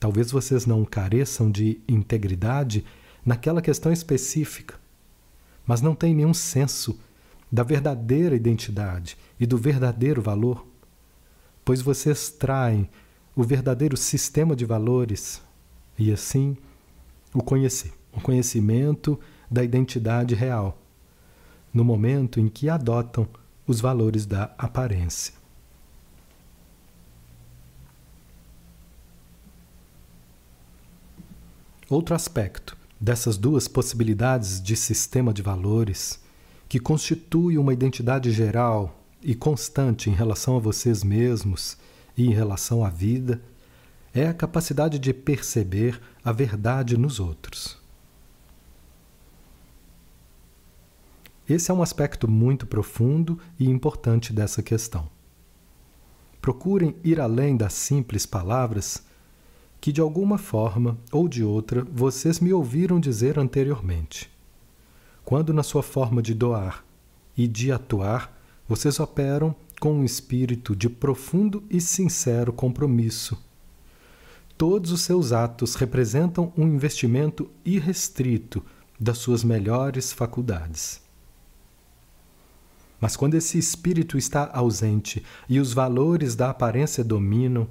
Talvez 0.00 0.30
vocês 0.30 0.66
não 0.66 0.84
careçam 0.84 1.50
de 1.50 1.80
integridade 1.88 2.84
naquela 3.24 3.60
questão 3.60 3.92
específica, 3.92 4.76
mas 5.66 5.80
não 5.80 5.94
têm 5.94 6.14
nenhum 6.14 6.34
senso 6.34 6.98
da 7.50 7.62
verdadeira 7.62 8.34
identidade 8.34 9.16
e 9.38 9.46
do 9.46 9.56
verdadeiro 9.56 10.22
valor, 10.22 10.66
pois 11.64 11.80
vocês 11.80 12.30
traem 12.30 12.88
o 13.34 13.42
verdadeiro 13.42 13.96
sistema 13.96 14.56
de 14.56 14.64
valores 14.64 15.42
e 15.98 16.12
assim 16.12 16.56
o 17.34 17.42
conhecer, 17.42 17.92
o 18.12 18.20
conhecimento 18.20 19.18
da 19.50 19.64
identidade 19.64 20.34
real, 20.34 20.78
no 21.72 21.84
momento 21.84 22.38
em 22.40 22.48
que 22.48 22.68
adotam 22.68 23.28
os 23.66 23.80
valores 23.80 24.24
da 24.24 24.54
aparência. 24.56 25.34
Outro 31.88 32.14
aspecto 32.14 32.76
dessas 33.00 33.38
duas 33.38 33.66
possibilidades 33.66 34.62
de 34.62 34.76
sistema 34.76 35.32
de 35.32 35.40
valores, 35.40 36.20
que 36.68 36.78
constitui 36.78 37.56
uma 37.56 37.72
identidade 37.72 38.30
geral 38.30 38.94
e 39.22 39.34
constante 39.34 40.10
em 40.10 40.12
relação 40.12 40.56
a 40.56 40.60
vocês 40.60 41.02
mesmos 41.02 41.78
e 42.16 42.26
em 42.26 42.34
relação 42.34 42.84
à 42.84 42.90
vida, 42.90 43.40
é 44.14 44.26
a 44.26 44.34
capacidade 44.34 44.98
de 44.98 45.12
perceber 45.12 46.00
a 46.24 46.32
verdade 46.32 46.96
nos 46.96 47.20
outros. 47.20 47.78
Esse 51.48 51.70
é 51.70 51.74
um 51.74 51.82
aspecto 51.82 52.28
muito 52.28 52.66
profundo 52.66 53.38
e 53.58 53.66
importante 53.66 54.32
dessa 54.32 54.62
questão. 54.62 55.08
Procurem 56.42 56.94
ir 57.02 57.20
além 57.20 57.56
das 57.56 57.72
simples 57.72 58.26
palavras 58.26 59.02
que 59.80 59.92
de 59.92 60.00
alguma 60.00 60.36
forma 60.36 60.98
ou 61.10 61.28
de 61.28 61.42
outra 61.42 61.86
vocês 61.90 62.40
me 62.40 62.52
ouviram 62.52 63.00
dizer 63.00 63.38
anteriormente. 63.38 64.30
Quando, 65.24 65.52
na 65.52 65.62
sua 65.62 65.82
forma 65.82 66.20
de 66.20 66.34
doar 66.34 66.84
e 67.36 67.46
de 67.46 67.70
atuar, 67.72 68.36
vocês 68.66 69.00
operam 69.00 69.54
com 69.80 69.94
um 69.94 70.04
espírito 70.04 70.74
de 70.74 70.90
profundo 70.90 71.62
e 71.70 71.80
sincero 71.80 72.52
compromisso. 72.52 73.47
Todos 74.58 74.90
os 74.90 75.02
seus 75.02 75.30
atos 75.30 75.76
representam 75.76 76.52
um 76.56 76.66
investimento 76.66 77.48
irrestrito 77.64 78.60
das 78.98 79.18
suas 79.18 79.44
melhores 79.44 80.12
faculdades. 80.12 81.00
Mas 83.00 83.14
quando 83.14 83.36
esse 83.36 83.56
espírito 83.56 84.18
está 84.18 84.50
ausente 84.52 85.24
e 85.48 85.60
os 85.60 85.72
valores 85.72 86.34
da 86.34 86.50
aparência 86.50 87.04
dominam, 87.04 87.68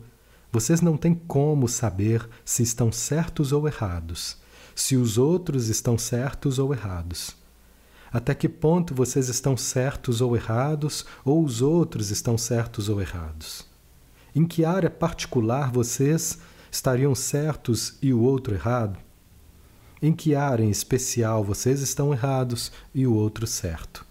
vocês 0.49 0.79
não 0.79 0.95
têm 0.95 1.13
como 1.13 1.67
saber 1.67 2.25
se 2.45 2.63
estão 2.63 2.89
certos 2.89 3.51
ou 3.51 3.67
errados, 3.67 4.37
se 4.73 4.95
os 4.95 5.17
outros 5.17 5.67
estão 5.67 5.97
certos 5.97 6.57
ou 6.57 6.73
errados. 6.73 7.35
Até 8.13 8.33
que 8.33 8.47
ponto 8.47 8.95
vocês 8.95 9.27
estão 9.27 9.57
certos 9.57 10.21
ou 10.21 10.37
errados, 10.37 11.05
ou 11.25 11.43
os 11.43 11.61
outros 11.61 12.11
estão 12.11 12.37
certos 12.37 12.87
ou 12.87 13.01
errados? 13.01 13.65
Em 14.33 14.45
que 14.45 14.63
área 14.63 14.89
particular 14.89 15.69
vocês 15.69 16.39
estariam 16.71 17.13
certos 17.15 17.97
e 18.01 18.13
o 18.13 18.21
outro 18.21 18.53
errado? 18.53 18.97
Em 20.01 20.13
que 20.13 20.35
área 20.35 20.63
em 20.63 20.69
especial 20.69 21.43
vocês 21.43 21.81
estão 21.81 22.13
errados 22.13 22.71
e 22.93 23.07
o 23.07 23.13
outro 23.13 23.47
certo? 23.47 24.05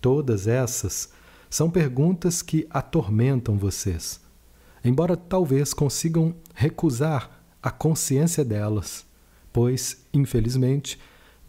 Todas 0.00 0.46
essas 0.46 1.10
são 1.48 1.70
perguntas 1.70 2.42
que 2.42 2.66
atormentam 2.70 3.56
vocês, 3.56 4.20
embora 4.84 5.16
talvez 5.16 5.72
consigam 5.72 6.34
recusar 6.54 7.42
a 7.62 7.70
consciência 7.70 8.44
delas, 8.44 9.06
pois, 9.52 10.04
infelizmente, 10.12 10.98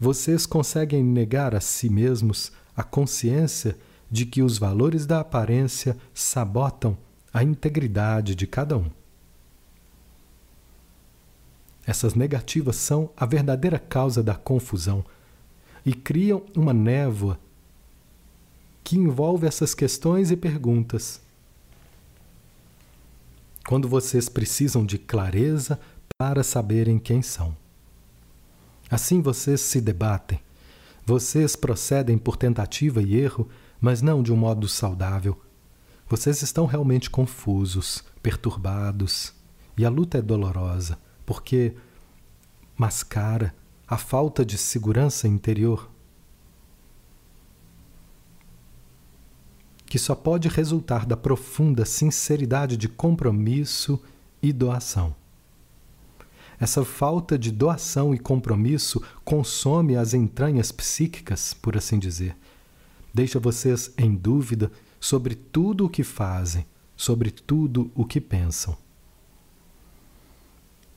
vocês 0.00 0.46
conseguem 0.46 1.04
negar 1.04 1.54
a 1.54 1.60
si 1.60 1.88
mesmos 1.88 2.52
a 2.76 2.82
consciência 2.82 3.76
de 4.10 4.24
que 4.24 4.42
os 4.42 4.58
valores 4.58 5.04
da 5.04 5.20
aparência 5.20 5.96
sabotam 6.14 6.96
a 7.32 7.42
integridade 7.42 8.34
de 8.34 8.46
cada 8.46 8.76
um. 8.76 8.97
Essas 11.88 12.12
negativas 12.12 12.76
são 12.76 13.08
a 13.16 13.24
verdadeira 13.24 13.78
causa 13.78 14.22
da 14.22 14.34
confusão 14.34 15.02
e 15.86 15.94
criam 15.94 16.42
uma 16.54 16.74
névoa 16.74 17.40
que 18.84 18.98
envolve 18.98 19.46
essas 19.46 19.74
questões 19.74 20.30
e 20.30 20.36
perguntas. 20.36 21.18
Quando 23.66 23.88
vocês 23.88 24.28
precisam 24.28 24.84
de 24.84 24.98
clareza 24.98 25.80
para 26.18 26.44
saberem 26.44 26.98
quem 26.98 27.22
são. 27.22 27.56
Assim 28.90 29.22
vocês 29.22 29.62
se 29.62 29.80
debatem. 29.80 30.40
Vocês 31.06 31.56
procedem 31.56 32.18
por 32.18 32.36
tentativa 32.36 33.00
e 33.00 33.16
erro, 33.16 33.48
mas 33.80 34.02
não 34.02 34.22
de 34.22 34.30
um 34.30 34.36
modo 34.36 34.68
saudável. 34.68 35.40
Vocês 36.06 36.42
estão 36.42 36.66
realmente 36.66 37.08
confusos, 37.08 38.04
perturbados, 38.22 39.32
e 39.74 39.86
a 39.86 39.88
luta 39.88 40.18
é 40.18 40.22
dolorosa, 40.22 40.98
porque 41.28 41.74
mascara 42.74 43.54
a 43.86 43.98
falta 43.98 44.46
de 44.46 44.56
segurança 44.56 45.28
interior. 45.28 45.90
que 49.84 49.98
só 49.98 50.14
pode 50.14 50.48
resultar 50.48 51.06
da 51.06 51.16
profunda 51.16 51.86
sinceridade 51.86 52.76
de 52.76 52.90
compromisso 52.90 53.98
e 54.42 54.52
doação. 54.52 55.16
Essa 56.60 56.84
falta 56.84 57.38
de 57.38 57.50
doação 57.50 58.14
e 58.14 58.18
compromisso 58.18 59.02
consome 59.24 59.96
as 59.96 60.12
entranhas 60.12 60.70
psíquicas, 60.70 61.54
por 61.54 61.74
assim 61.74 61.98
dizer. 61.98 62.36
Deixa 63.14 63.40
vocês 63.40 63.90
em 63.96 64.14
dúvida 64.14 64.70
sobre 65.00 65.34
tudo 65.34 65.86
o 65.86 65.88
que 65.88 66.04
fazem, 66.04 66.66
sobre 66.94 67.30
tudo 67.30 67.90
o 67.94 68.04
que 68.04 68.20
pensam. 68.20 68.76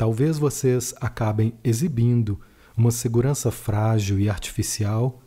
Talvez 0.02 0.40
vocês 0.40 0.96
acabem 1.00 1.54
exibindo 1.64 2.42
uma 2.76 2.90
segurança 2.90 3.52
frágil 3.52 4.20
e 4.20 4.32
artificial 4.32 5.22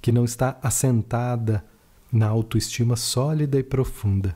que 0.00 0.10
não 0.10 0.24
está 0.24 0.58
assentada 0.62 1.62
na 2.10 2.28
autoestima 2.28 2.96
sólida 2.96 3.58
e 3.58 3.62
profunda. 3.62 4.34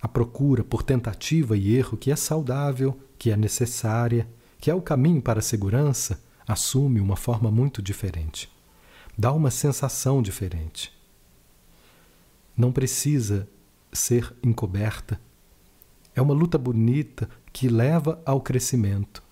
A 0.00 0.06
procura 0.06 0.62
por 0.62 0.84
tentativa 0.84 1.56
e 1.56 1.74
erro 1.74 1.96
que 1.96 2.12
é 2.12 2.14
saudável, 2.14 2.96
que 3.18 3.32
é 3.32 3.36
necessária, 3.36 4.28
que 4.60 4.70
é 4.70 4.74
o 4.74 4.80
caminho 4.80 5.20
para 5.20 5.40
a 5.40 5.42
segurança, 5.42 6.22
assume 6.46 7.00
uma 7.00 7.16
forma 7.16 7.50
muito 7.50 7.82
diferente. 7.82 8.48
Dá 9.18 9.32
uma 9.32 9.50
sensação 9.50 10.22
diferente. 10.22 10.96
Não 12.56 12.70
precisa 12.70 13.48
ser 13.92 14.32
encoberta. 14.44 15.20
É 16.14 16.22
uma 16.22 16.34
luta 16.34 16.56
bonita 16.56 17.28
que 17.52 17.68
leva 17.68 18.20
ao 18.24 18.40
crescimento. 18.40 19.22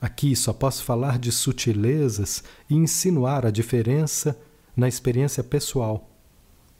Aqui 0.00 0.36
só 0.36 0.52
posso 0.52 0.84
falar 0.84 1.18
de 1.18 1.32
sutilezas 1.32 2.44
e 2.68 2.74
insinuar 2.74 3.46
a 3.46 3.50
diferença 3.50 4.38
na 4.76 4.86
experiência 4.86 5.42
pessoal 5.42 6.10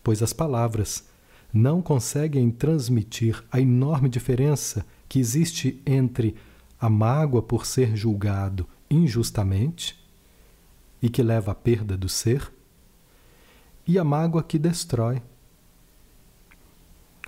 pois 0.07 0.23
as 0.23 0.33
palavras 0.33 1.05
não 1.53 1.83
conseguem 1.83 2.49
transmitir 2.49 3.43
a 3.51 3.61
enorme 3.61 4.09
diferença 4.09 4.87
que 5.09 5.19
existe 5.19 5.83
entre 5.85 6.37
a 6.81 6.89
mágoa 6.89 7.43
por 7.43 7.67
ser 7.67 7.97
julgado 7.97 8.69
injustamente 8.89 9.99
e 11.03 11.09
que 11.09 11.25
leva 11.25 11.51
à 11.51 11.55
perda 11.57 11.97
do 11.97 12.09
ser, 12.09 12.53
e 13.85 13.99
a 13.99 14.05
mágoa 14.05 14.45
que 14.45 14.61
destrói. 14.61 15.21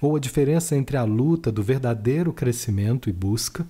Ou 0.00 0.16
a 0.16 0.20
diferença 0.20 0.76
entre 0.76 0.96
a 0.96 1.04
luta 1.04 1.50
do 1.50 1.62
verdadeiro 1.62 2.32
crescimento 2.32 3.08
e 3.08 3.12
busca 3.12 3.66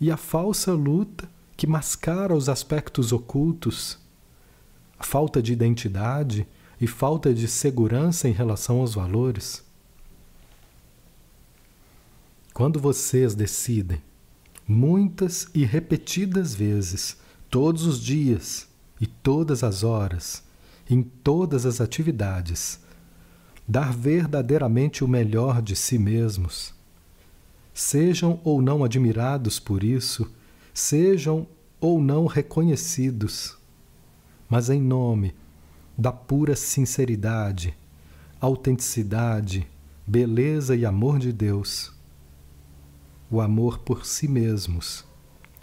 e 0.00 0.10
a 0.10 0.16
falsa 0.16 0.72
luta 0.72 1.28
que 1.56 1.66
mascara 1.66 2.34
os 2.34 2.48
aspectos 2.48 3.12
ocultos, 3.12 3.98
a 4.98 5.04
falta 5.04 5.42
de 5.42 5.52
identidade 5.52 6.46
e 6.80 6.86
falta 6.86 7.32
de 7.32 7.48
segurança 7.48 8.28
em 8.28 8.32
relação 8.32 8.80
aos 8.80 8.94
valores? 8.94 9.64
Quando 12.52 12.78
vocês 12.78 13.34
decidem, 13.34 14.02
muitas 14.66 15.48
e 15.54 15.64
repetidas 15.64 16.54
vezes, 16.54 17.16
todos 17.50 17.86
os 17.86 18.00
dias 18.00 18.68
e 19.00 19.06
todas 19.06 19.64
as 19.64 19.82
horas, 19.82 20.42
em 20.88 21.02
todas 21.02 21.66
as 21.66 21.80
atividades, 21.80 22.83
dar 23.66 23.92
verdadeiramente 23.92 25.02
o 25.02 25.08
melhor 25.08 25.62
de 25.62 25.74
si 25.74 25.98
mesmos. 25.98 26.74
Sejam 27.72 28.40
ou 28.44 28.62
não 28.62 28.84
admirados 28.84 29.58
por 29.58 29.82
isso, 29.82 30.30
sejam 30.72 31.46
ou 31.80 32.00
não 32.00 32.26
reconhecidos, 32.26 33.56
mas 34.48 34.70
em 34.70 34.80
nome 34.80 35.34
da 35.96 36.12
pura 36.12 36.54
sinceridade, 36.54 37.76
autenticidade, 38.40 39.66
beleza 40.06 40.76
e 40.76 40.84
amor 40.84 41.18
de 41.18 41.32
Deus, 41.32 41.92
o 43.30 43.40
amor 43.40 43.78
por 43.78 44.04
si 44.04 44.28
mesmos, 44.28 45.04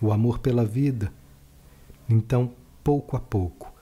o 0.01 0.11
amor 0.11 0.39
pela 0.39 0.65
vida. 0.65 1.13
Então, 2.09 2.53
pouco 2.83 3.15
a 3.15 3.19
pouco, 3.19 3.73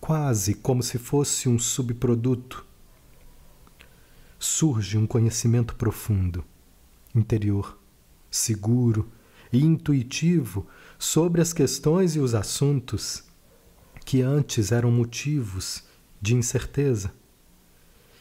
quase 0.00 0.54
como 0.54 0.82
se 0.82 0.98
fosse 0.98 1.48
um 1.48 1.58
subproduto, 1.58 2.69
surge 4.40 4.96
um 4.96 5.06
conhecimento 5.06 5.76
profundo, 5.76 6.42
interior, 7.14 7.78
seguro 8.30 9.06
e 9.52 9.62
intuitivo 9.62 10.66
sobre 10.98 11.42
as 11.42 11.52
questões 11.52 12.16
e 12.16 12.20
os 12.20 12.34
assuntos 12.34 13.22
que 14.02 14.22
antes 14.22 14.72
eram 14.72 14.90
motivos 14.90 15.84
de 16.22 16.34
incerteza, 16.34 17.12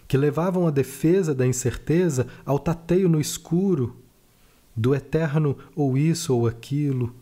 que 0.10 0.18
levavam 0.18 0.68
a 0.68 0.72
defesa 0.72 1.34
da 1.34 1.48
incerteza 1.48 2.28
ao 2.46 2.60
tateio 2.60 3.08
no 3.08 3.22
escuro 3.22 3.96
do 4.76 4.94
eterno 4.94 5.58
ou 5.74 5.98
isso 5.98 6.36
ou 6.36 6.48
aquilo, 6.48 7.16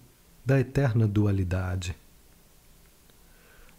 da 0.44 0.60
eterna 0.60 1.08
dualidade. 1.08 1.96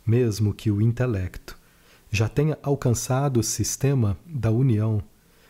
Mesmo 0.06 0.54
que 0.54 0.70
o 0.70 0.80
intelecto 0.80 1.57
já 2.10 2.28
tenha 2.28 2.58
alcançado 2.62 3.40
o 3.40 3.42
sistema 3.42 4.18
da 4.26 4.50
união 4.50 5.02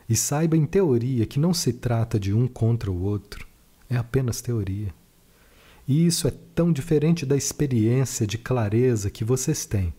e 0.09 0.17
saiba 0.17 0.57
em 0.57 0.67
teoria 0.67 1.27
que 1.27 1.39
não 1.39 1.55
se 1.55 1.73
trata 1.73 2.19
de 2.19 2.33
um 2.33 2.49
contra 2.49 2.91
o 2.91 3.03
outro, 3.03 3.47
é 3.89 3.97
apenas 3.97 4.41
teoria. 4.41 4.95
E 5.87 6.07
isso 6.07 6.27
é 6.29 6.33
tão 6.55 6.73
diferente 6.73 7.25
da 7.25 7.37
experiência 7.37 8.27
de 8.27 8.37
clareza 8.37 9.11
que 9.11 9.25
vocês 9.25 9.65
têm 9.65 9.95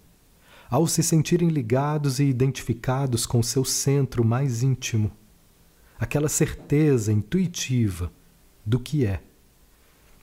ao 0.69 0.85
se 0.85 1.01
sentirem 1.01 1.49
ligados 1.49 2.19
e 2.19 2.25
identificados 2.25 3.25
com 3.25 3.41
seu 3.41 3.65
centro 3.65 4.23
mais 4.23 4.61
íntimo, 4.61 5.11
aquela 5.97 6.29
certeza 6.29 7.11
intuitiva 7.11 8.11
do 8.63 8.79
que 8.79 9.05
é, 9.05 9.19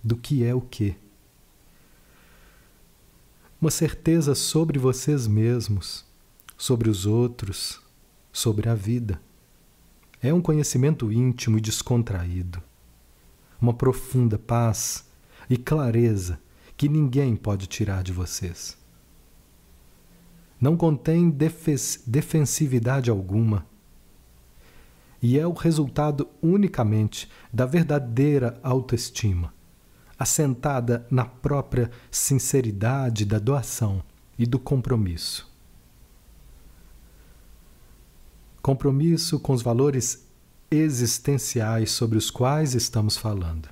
do 0.03 0.17
que 0.17 0.45
é 0.45 0.55
o 0.55 0.61
que. 0.61 0.95
Uma 3.61 3.71
certeza 3.71 4.35
sobre 4.35 4.79
vocês 4.79 5.27
mesmos, 5.27 6.06
sobre 6.57 6.89
os 6.89 7.07
outros, 7.07 7.81
sobre 8.33 8.69
a 8.69 8.75
vida. 8.75 9.21
É 10.23 10.33
um 10.33 10.41
conhecimento 10.41 11.13
íntimo 11.13 11.59
e 11.59 11.61
descontraído, 11.61 12.63
uma 13.61 13.75
profunda 13.75 14.39
paz 14.39 15.07
e 15.49 15.57
clareza 15.57 16.41
que 16.77 16.89
ninguém 16.89 17.37
pode 17.37 17.67
tirar 17.67 18.03
de 18.03 18.13
vocês. 18.13 18.77
Não 20.61 20.77
contém 20.77 21.31
defensividade 21.31 23.11
alguma 23.11 23.67
e 25.21 25.39
é 25.39 25.47
o 25.47 25.53
resultado 25.53 26.29
unicamente 26.43 27.31
da 27.53 27.67
verdadeira 27.67 28.59
autoestima, 28.63 29.53
assentada 30.19 31.07
na 31.11 31.25
própria 31.25 31.91
sinceridade 32.11 33.25
da 33.25 33.39
doação 33.39 34.03
e 34.39 34.47
do 34.47 34.59
compromisso. 34.59 35.56
Compromisso 38.67 39.39
com 39.39 39.53
os 39.53 39.63
valores 39.63 40.27
existenciais 40.69 41.93
sobre 41.93 42.19
os 42.19 42.33
quais 42.33 42.75
estamos 42.75 43.17
falando. 43.17 43.69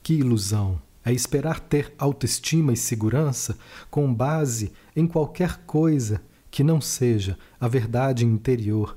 Que 0.00 0.14
ilusão 0.14 0.80
é 1.04 1.12
esperar 1.12 1.58
ter 1.58 1.92
autoestima 1.98 2.72
e 2.72 2.76
segurança 2.76 3.58
com 3.90 4.14
base 4.14 4.72
em 4.94 5.08
qualquer 5.08 5.56
coisa 5.66 6.22
que 6.52 6.62
não 6.62 6.80
seja 6.80 7.36
a 7.58 7.66
verdade 7.66 8.24
interior 8.24 8.96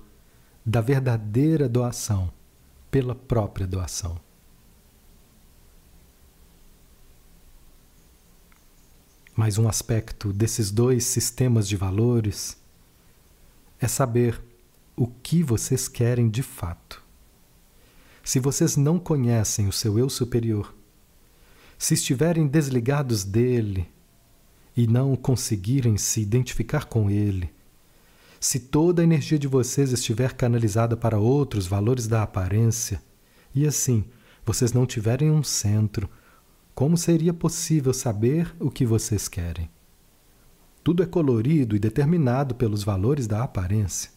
da 0.64 0.80
verdadeira 0.80 1.68
doação 1.68 2.32
pela 2.92 3.16
própria 3.16 3.66
doação. 3.66 4.22
Mas 9.36 9.58
um 9.58 9.68
aspecto 9.68 10.32
desses 10.32 10.70
dois 10.70 11.04
sistemas 11.06 11.68
de 11.68 11.76
valores 11.76 12.64
é 13.80 13.88
saber 13.88 14.42
o 14.96 15.08
que 15.08 15.44
vocês 15.44 15.88
querem 15.88 16.30
de 16.30 16.42
fato. 16.42 17.04
Se 18.24 18.40
vocês 18.40 18.76
não 18.76 18.98
conhecem 18.98 19.68
o 19.68 19.72
seu 19.72 20.00
eu 20.00 20.10
superior, 20.10 20.74
se 21.78 21.94
estiverem 21.94 22.48
desligados 22.48 23.24
dele 23.24 23.88
e 24.76 24.88
não 24.88 25.16
conseguirem 25.16 25.98
se 25.98 26.22
identificar 26.22 26.86
com 26.86 27.10
ele, 27.10 27.54
se 28.40 28.60
toda 28.60 29.02
a 29.02 29.04
energia 29.04 29.40
de 29.40 29.48
vocês 29.48 29.92
estiver 29.92 30.34
canalizada 30.34 30.96
para 30.96 31.20
outros 31.20 31.68
valores 31.68 32.08
da 32.08 32.24
aparência, 32.24 33.02
e 33.54 33.66
assim 33.66 34.06
vocês 34.46 34.74
não 34.74 34.86
tiverem 34.86 35.32
um 35.32 35.44
centro, 35.44 36.10
como 36.74 36.98
seria 36.98 37.34
possível 37.34 37.94
saber 37.94 38.54
o 38.60 38.70
que 38.70 38.86
vocês 38.86 39.28
querem? 39.28 39.70
Tudo 40.86 41.02
é 41.02 41.06
colorido 41.08 41.76
e 41.76 41.80
determinado 41.80 42.54
pelos 42.54 42.84
valores 42.84 43.26
da 43.26 43.42
aparência. 43.42 44.12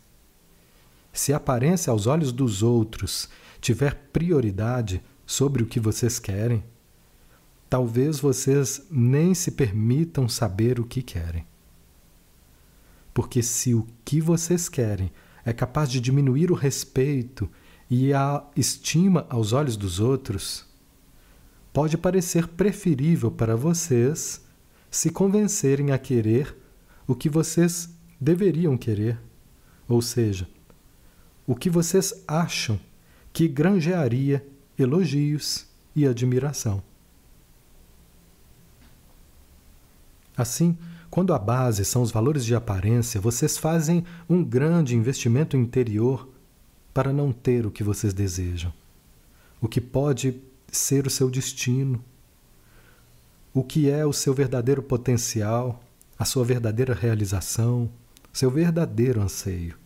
Se 1.11 1.33
a 1.33 1.39
aparência 1.39 1.91
aos 1.91 2.07
olhos 2.07 2.31
dos 2.31 2.63
outros 2.63 3.27
tiver 3.59 3.95
prioridade 4.13 5.03
sobre 5.25 5.63
o 5.63 5.67
que 5.67 5.81
vocês 5.81 6.19
querem, 6.19 6.63
talvez 7.71 8.21
vocês 8.21 8.87
nem 8.91 9.33
se 9.33 9.53
permitam 9.53 10.29
saber 10.29 10.79
o 10.79 10.85
que 10.85 11.01
querem. 11.01 11.47
Porque 13.15 13.43
se 13.43 13.73
o 13.73 13.87
que 14.05 14.21
vocês 14.21 14.69
querem 14.69 15.11
é 15.47 15.55
capaz 15.55 15.91
de 15.91 15.99
diminuir 15.99 16.51
o 16.51 16.55
respeito 16.55 17.49
e 17.89 18.13
a 18.13 18.45
estima 18.55 19.27
aos 19.31 19.55
olhos 19.55 19.75
dos 19.75 20.01
outros, 20.01 20.67
pode 21.73 21.97
parecer 21.97 22.47
preferível 22.47 23.31
para 23.31 23.57
vocês 23.57 24.47
se 24.91 25.11
convencerem 25.11 25.93
a 25.93 25.99
querer 25.99 26.57
o 27.07 27.15
que 27.15 27.29
vocês 27.29 27.89
deveriam 28.21 28.77
querer, 28.77 29.19
ou 29.89 30.03
seja, 30.03 30.49
o 31.47 31.55
que 31.55 31.71
vocês 31.71 32.13
acham 32.27 32.79
que 33.33 33.49
granjearia 33.49 34.47
elogios 34.79 35.67
e 35.95 36.07
admiração. 36.07 36.83
Assim, 40.37 40.77
quando 41.11 41.33
a 41.33 41.39
base 41.39 41.85
são 41.85 42.03
os 42.03 42.13
valores 42.13 42.45
de 42.45 42.55
aparência, 42.55 43.21
vocês 43.21 43.57
fazem 43.57 44.05
um 44.29 44.45
grande 44.45 44.95
investimento 44.95 45.57
interior 45.57 46.29
para 46.93 47.13
não 47.13 47.33
ter 47.33 47.67
o 47.67 47.71
que 47.71 47.83
vocês 47.83 48.13
desejam, 48.13 48.73
o 49.61 49.67
que 49.67 49.81
pode 49.81 50.41
ser 50.71 51.07
o 51.07 51.11
seu 51.11 51.31
destino, 51.31 52.05
o 53.53 53.65
que 53.65 53.91
é 53.91 54.05
o 54.05 54.13
seu 54.13 54.35
verdadeiro 54.35 54.83
potencial, 54.83 55.83
a 56.19 56.25
sua 56.25 56.45
verdadeira 56.45 56.95
realização, 56.95 57.91
seu 58.33 58.51
verdadeiro 58.51 59.21
anseio. 59.21 59.77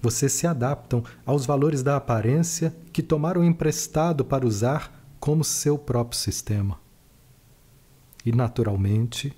Vocês 0.00 0.32
se 0.32 0.46
adaptam 0.46 1.04
aos 1.24 1.46
valores 1.46 1.82
da 1.82 1.96
aparência 1.96 2.74
que 2.92 3.02
tomaram 3.02 3.44
emprestado 3.44 4.24
para 4.24 4.46
usar 4.46 5.06
como 5.20 5.44
seu 5.44 5.78
próprio 5.78 6.18
sistema. 6.18 6.80
E, 8.26 8.32
naturalmente, 8.32 9.32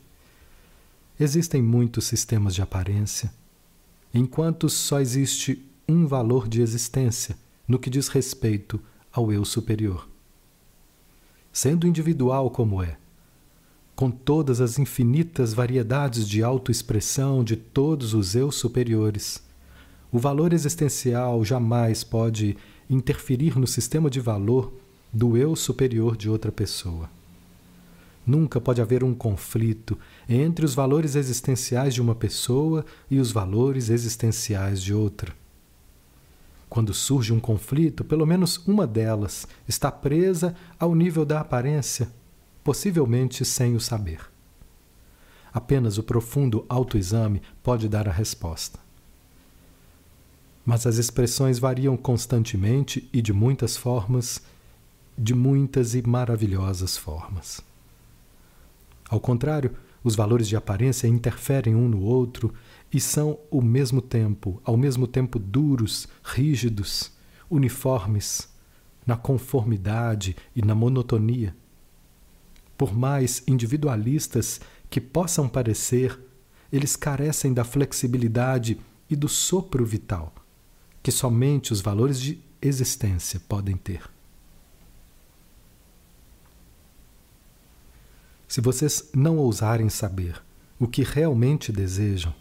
existem 1.21 1.61
muitos 1.63 2.07
sistemas 2.07 2.55
de 2.55 2.63
aparência, 2.63 3.31
enquanto 4.13 4.69
só 4.69 5.01
existe 5.01 5.63
um 5.87 6.07
valor 6.07 6.49
de 6.49 6.63
existência 6.63 7.37
no 7.69 7.79
que 7.79 7.91
diz 7.91 8.09
respeito 8.09 8.81
ao 9.13 9.31
eu 9.31 9.45
superior. 9.45 10.09
Sendo 11.57 11.87
individual 11.87 12.51
como 12.51 12.83
é, 12.83 12.97
com 13.95 14.11
todas 14.11 14.61
as 14.61 14.77
infinitas 14.77 15.55
variedades 15.55 16.29
de 16.29 16.43
autoexpressão 16.43 17.45
de 17.45 17.55
todos 17.55 18.13
os 18.13 18.35
eu 18.35 18.51
superiores, 18.51 19.41
o 20.11 20.19
valor 20.19 20.53
existencial 20.53 21.45
jamais 21.45 22.03
pode 22.03 22.57
interferir 22.91 23.57
no 23.57 23.69
sistema 23.69 24.11
de 24.11 24.19
valor 24.19 24.73
do 25.13 25.37
eu 25.37 25.55
superior 25.55 26.17
de 26.17 26.29
outra 26.29 26.51
pessoa. 26.51 27.09
Nunca 28.27 28.61
pode 28.61 28.83
haver 28.83 29.05
um 29.05 29.15
conflito 29.15 29.97
entre 30.29 30.65
os 30.65 30.75
valores 30.75 31.15
existenciais 31.15 31.95
de 31.95 32.03
uma 32.03 32.17
pessoa 32.17 32.85
e 33.09 33.21
os 33.21 33.31
valores 33.31 33.91
existenciais 33.91 34.83
de 34.83 34.93
outra. 34.93 35.33
Quando 36.69 36.93
surge 36.93 37.33
um 37.33 37.41
conflito, 37.41 38.05
pelo 38.05 38.27
menos 38.27 38.57
uma 38.67 38.87
delas 38.87 39.47
está 39.69 39.91
presa 39.91 40.55
ao 40.79 40.95
nível 40.95 41.25
da 41.25 41.41
aparência, 41.41 42.11
possivelmente 42.63 43.45
sem 43.45 43.77
o 43.77 43.81
saber. 43.81 44.21
Apenas 45.53 45.99
o 45.99 46.03
profundo 46.03 46.65
autoexame 46.69 47.41
pode 47.63 47.89
dar 47.89 48.09
a 48.09 48.13
resposta. 48.13 48.81
Mas 50.67 50.87
as 50.87 50.97
expressões 50.97 51.59
variam 51.59 51.97
constantemente 51.97 53.09
e 53.13 53.23
de 53.23 53.33
muitas 53.33 53.77
formas, 53.77 54.43
de 55.17 55.35
muitas 55.35 55.95
e 55.95 56.03
maravilhosas 56.03 56.97
formas. 56.97 57.61
Ao 59.09 59.21
contrário, 59.21 59.77
os 60.05 60.15
valores 60.15 60.47
de 60.47 60.55
aparência 60.55 61.09
interferem 61.09 61.75
um 61.75 61.89
no 61.89 62.03
outro 62.03 62.55
e 62.93 63.01
são 63.01 63.39
ao 63.51 63.61
mesmo 63.61 64.01
tempo, 64.01 64.61
ao 64.63 64.77
mesmo 64.77 65.09
tempo 65.09 65.39
duros, 65.39 66.07
rígidos, 66.23 67.11
uniformes, 67.51 68.49
na 69.05 69.17
conformidade 69.17 70.37
e 70.55 70.63
na 70.63 70.75
monotonia. 70.75 71.57
Por 72.79 72.95
mais 72.95 73.43
individualistas 73.49 74.61
que 74.89 75.01
possam 75.01 75.49
parecer, 75.49 76.17
eles 76.71 76.95
carecem 76.95 77.53
da 77.53 77.65
flexibilidade 77.65 78.79
e 79.11 79.17
do 79.17 79.29
sopro 79.29 79.85
vital 79.85 80.33
que 81.05 81.13
somente 81.13 81.71
os 81.71 81.83
valores 81.83 82.19
de 82.19 82.43
existência 82.63 83.39
podem 83.47 83.77
ter. 83.77 84.14
Se 88.55 88.61
vocês 88.61 89.11
não 89.13 89.37
ousarem 89.39 89.89
saber 89.89 90.41
o 90.79 90.87
que 90.87 91.03
realmente 91.03 91.73
desejam, 91.73 92.33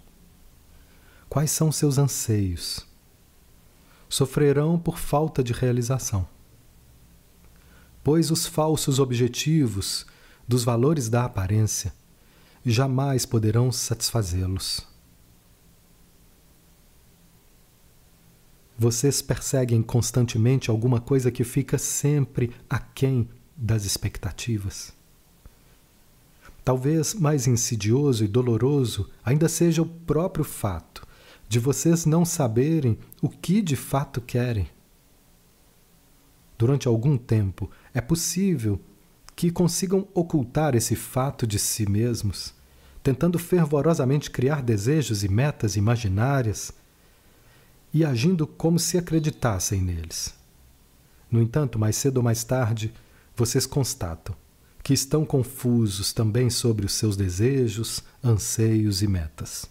quais 1.28 1.50
são 1.50 1.72
seus 1.72 1.98
anseios, 1.98 2.86
sofrerão 4.08 4.78
por 4.78 5.00
falta 5.00 5.44
de 5.44 5.54
realização. 5.54 6.28
Pois 8.04 8.30
os 8.30 8.46
falsos 8.46 9.00
objetivos 9.00 10.06
dos 10.48 10.64
valores 10.64 11.10
da 11.10 11.26
aparência 11.26 11.92
jamais 12.64 13.26
poderão 13.26 13.72
satisfazê-los. 13.72 14.88
Vocês 18.78 19.20
perseguem 19.20 19.82
constantemente 19.82 20.70
alguma 20.70 21.02
coisa 21.02 21.32
que 21.32 21.44
fica 21.44 21.80
sempre 21.80 22.56
aquém 22.70 23.28
das 23.58 23.84
expectativas. 23.84 24.94
Talvez 26.64 27.14
mais 27.14 27.46
insidioso 27.46 28.24
e 28.24 28.28
doloroso 28.28 29.10
ainda 29.24 29.50
seja 29.50 29.82
o 29.82 29.86
próprio 29.86 30.46
fato 30.46 31.06
de 31.50 31.60
vocês 31.60 32.06
não 32.06 32.24
saberem 32.24 32.98
o 33.22 33.28
que 33.28 33.62
de 33.62 33.76
fato 33.76 34.22
querem. 34.22 34.70
Durante 36.58 36.88
algum 36.88 37.18
tempo, 37.18 37.70
é 37.94 38.00
possível 38.00 38.80
que 39.36 39.52
consigam 39.52 40.08
ocultar 40.14 40.74
esse 40.74 40.96
fato 40.96 41.46
de 41.46 41.60
si 41.60 41.88
mesmos, 41.90 42.54
tentando 43.04 43.38
fervorosamente 43.38 44.32
criar 44.32 44.62
desejos 44.62 45.24
e 45.24 45.28
metas 45.28 45.76
imaginárias 45.76 46.72
e 47.94 48.06
agindo 48.06 48.48
como 48.48 48.80
se 48.80 48.98
acreditassem 48.98 49.82
neles. 49.82 50.34
No 51.30 51.42
entanto, 51.42 51.78
mais 51.78 51.98
cedo 51.98 52.18
ou 52.18 52.24
mais 52.24 52.44
tarde, 52.44 52.94
vocês 53.36 53.66
constatam 53.66 54.36
que 54.84 54.94
estão 54.94 55.26
confusos 55.26 56.12
também 56.12 56.50
sobre 56.50 56.86
os 56.86 56.92
seus 56.94 57.16
desejos, 57.16 58.04
anseios 58.22 59.02
e 59.02 59.08
metas. 59.08 59.66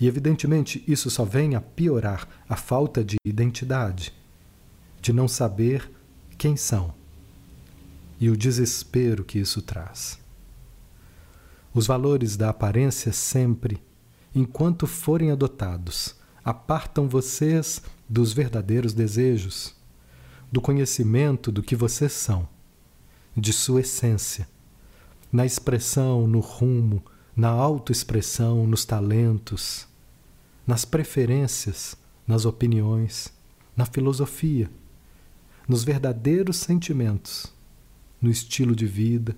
E 0.00 0.06
evidentemente 0.06 0.82
isso 0.88 1.10
só 1.10 1.24
vem 1.24 1.54
a 1.54 1.60
piorar 1.60 2.26
a 2.48 2.56
falta 2.56 3.04
de 3.04 3.16
identidade, 3.22 4.14
de 5.02 5.12
não 5.12 5.28
saber 5.28 5.90
quem 6.38 6.56
são 6.56 6.94
e 8.18 8.30
o 8.30 8.36
desespero 8.36 9.24
que 9.24 9.38
isso 9.38 9.60
traz. 9.60 10.18
Os 11.74 11.86
valores 11.86 12.36
da 12.36 12.48
aparência 12.48 13.12
sempre, 13.12 13.82
enquanto 14.34 14.86
forem 14.86 15.30
adotados, 15.30 16.16
apartam 16.42 17.08
vocês 17.08 17.82
dos 18.08 18.32
verdadeiros 18.32 18.94
desejos, 18.94 19.76
do 20.50 20.62
conhecimento 20.62 21.52
do 21.52 21.62
que 21.62 21.76
vocês 21.76 22.12
são 22.12 22.48
de 23.38 23.52
sua 23.52 23.80
essência, 23.80 24.48
na 25.30 25.46
expressão, 25.46 26.26
no 26.26 26.40
rumo, 26.40 27.02
na 27.36 27.48
autoexpressão, 27.48 28.66
nos 28.66 28.84
talentos, 28.84 29.86
nas 30.66 30.84
preferências, 30.84 31.96
nas 32.26 32.44
opiniões, 32.44 33.32
na 33.76 33.86
filosofia, 33.86 34.70
nos 35.68 35.84
verdadeiros 35.84 36.56
sentimentos, 36.56 37.46
no 38.20 38.30
estilo 38.30 38.74
de 38.74 38.86
vida, 38.86 39.36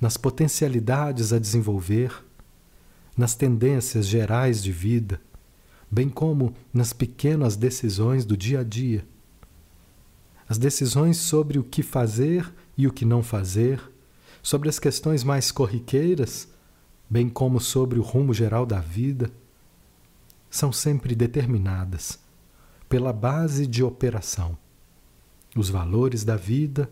nas 0.00 0.16
potencialidades 0.16 1.32
a 1.32 1.38
desenvolver, 1.38 2.22
nas 3.16 3.34
tendências 3.34 4.06
gerais 4.06 4.62
de 4.62 4.70
vida, 4.70 5.20
bem 5.90 6.08
como 6.08 6.54
nas 6.72 6.92
pequenas 6.92 7.56
decisões 7.56 8.26
do 8.26 8.36
dia 8.36 8.60
a 8.60 8.64
dia. 8.64 9.06
As 10.48 10.58
decisões 10.58 11.16
sobre 11.16 11.58
o 11.58 11.64
que 11.64 11.82
fazer 11.82 12.52
e 12.76 12.86
o 12.86 12.92
que 12.92 13.04
não 13.04 13.22
fazer, 13.22 13.82
sobre 14.42 14.68
as 14.68 14.78
questões 14.78 15.24
mais 15.24 15.50
corriqueiras, 15.50 16.48
bem 17.08 17.28
como 17.28 17.60
sobre 17.60 17.98
o 17.98 18.02
rumo 18.02 18.34
geral 18.34 18.66
da 18.66 18.80
vida, 18.80 19.30
são 20.50 20.72
sempre 20.72 21.14
determinadas 21.14 22.18
pela 22.88 23.12
base 23.12 23.66
de 23.66 23.82
operação, 23.82 24.56
os 25.56 25.68
valores 25.68 26.24
da 26.24 26.36
vida 26.36 26.90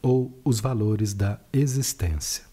ou 0.00 0.38
os 0.44 0.60
valores 0.60 1.12
da 1.12 1.40
existência. 1.52 2.44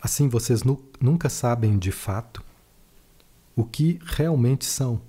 Assim 0.00 0.28
vocês 0.28 0.64
nu 0.64 0.82
nunca 1.00 1.28
sabem 1.28 1.78
de 1.78 1.92
fato 1.92 2.44
o 3.54 3.64
que 3.64 4.00
realmente 4.04 4.64
são 4.64 5.00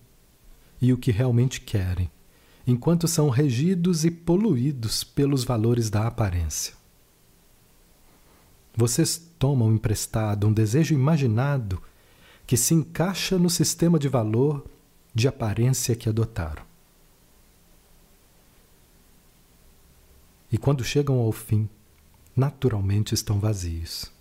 e 0.80 0.94
o 0.94 0.98
que 0.98 1.12
realmente 1.12 1.60
querem 1.60 2.12
enquanto 2.66 3.08
são 3.08 3.30
regidos 3.30 4.06
e 4.06 4.12
poluídos 4.12 5.04
pelos 5.04 5.44
valores 5.44 5.90
da 5.90 6.08
aparência. 6.08 6.74
Vocês 8.76 9.22
tomam 9.38 9.74
emprestado 9.74 10.48
um 10.48 10.54
desejo 10.54 10.94
imaginado 10.94 11.82
que 12.48 12.58
se 12.58 12.74
encaixa 12.74 13.38
no 13.38 13.50
sistema 13.50 14.00
de 14.00 14.08
valor 14.08 14.66
de 15.14 15.28
aparência 15.28 15.96
que 15.96 16.10
adotaram. 16.10 16.64
E 20.52 20.58
quando 20.58 20.84
chegam 20.84 21.20
ao 21.20 21.32
fim, 21.32 21.70
naturalmente 22.36 23.14
estão 23.14 23.40
vazios. 23.40 24.12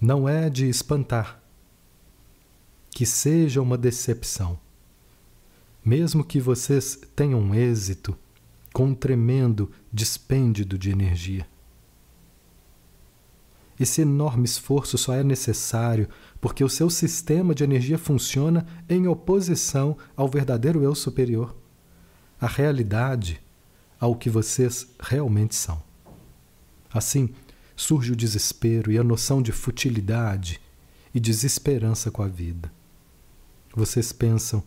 Não 0.00 0.28
é 0.28 0.48
de 0.48 0.68
espantar 0.68 1.40
que 2.90 3.06
seja 3.06 3.60
uma 3.60 3.78
decepção 3.78 4.58
mesmo 5.84 6.24
que 6.24 6.40
vocês 6.40 6.98
tenham 7.14 7.54
êxito 7.54 8.16
com 8.72 8.86
um 8.86 8.94
tremendo 8.94 9.70
dispêndio 9.92 10.64
de 10.64 10.90
energia. 10.90 11.46
Esse 13.78 14.02
enorme 14.02 14.44
esforço 14.44 14.98
só 14.98 15.14
é 15.14 15.24
necessário 15.24 16.06
porque 16.38 16.62
o 16.62 16.68
seu 16.68 16.90
sistema 16.90 17.54
de 17.54 17.64
energia 17.64 17.96
funciona 17.96 18.66
em 18.88 19.06
oposição 19.06 19.96
ao 20.14 20.28
verdadeiro 20.28 20.82
eu 20.82 20.94
superior, 20.94 21.56
à 22.38 22.46
realidade, 22.46 23.40
ao 23.98 24.14
que 24.14 24.28
vocês 24.28 24.86
realmente 25.00 25.54
são. 25.54 25.82
Assim, 26.92 27.30
surge 27.74 28.12
o 28.12 28.16
desespero 28.16 28.92
e 28.92 28.98
a 28.98 29.04
noção 29.04 29.40
de 29.40 29.50
futilidade 29.50 30.60
e 31.14 31.18
desesperança 31.18 32.10
com 32.10 32.22
a 32.22 32.28
vida. 32.28 32.70
Vocês 33.74 34.12
pensam 34.12 34.62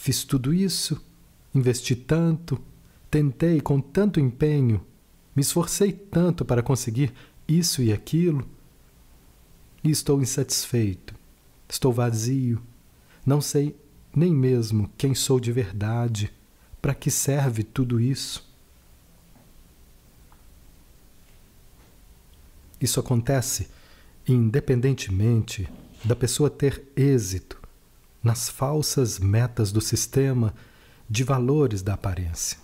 Fiz 0.00 0.24
tudo 0.24 0.54
isso, 0.54 0.98
investi 1.54 1.94
tanto, 1.94 2.58
tentei 3.10 3.60
com 3.60 3.82
tanto 3.82 4.18
empenho, 4.18 4.82
me 5.36 5.42
esforcei 5.42 5.92
tanto 5.92 6.42
para 6.42 6.62
conseguir 6.62 7.12
isso 7.46 7.82
e 7.82 7.92
aquilo, 7.92 8.48
e 9.84 9.90
estou 9.90 10.22
insatisfeito, 10.22 11.14
estou 11.68 11.92
vazio, 11.92 12.62
não 13.26 13.42
sei 13.42 13.76
nem 14.16 14.34
mesmo 14.34 14.90
quem 14.96 15.14
sou 15.14 15.38
de 15.38 15.52
verdade, 15.52 16.32
para 16.80 16.94
que 16.94 17.10
serve 17.10 17.62
tudo 17.62 18.00
isso. 18.00 18.50
Isso 22.80 22.98
acontece 22.98 23.68
independentemente 24.26 25.68
da 26.02 26.16
pessoa 26.16 26.48
ter 26.48 26.90
êxito 26.96 27.59
nas 28.22 28.48
falsas 28.48 29.18
metas 29.18 29.72
do 29.72 29.80
sistema 29.80 30.54
de 31.08 31.24
valores 31.24 31.82
da 31.82 31.94
aparência. 31.94 32.58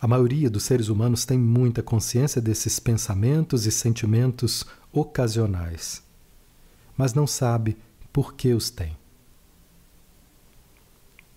A 0.00 0.08
maioria 0.08 0.50
dos 0.50 0.64
seres 0.64 0.88
humanos 0.88 1.24
tem 1.24 1.38
muita 1.38 1.80
consciência 1.80 2.42
desses 2.42 2.80
pensamentos 2.80 3.66
e 3.66 3.70
sentimentos 3.70 4.66
ocasionais, 4.92 6.02
mas 6.96 7.14
não 7.14 7.26
sabe 7.26 7.78
por 8.12 8.34
que 8.34 8.52
os 8.52 8.68
tem. 8.68 8.96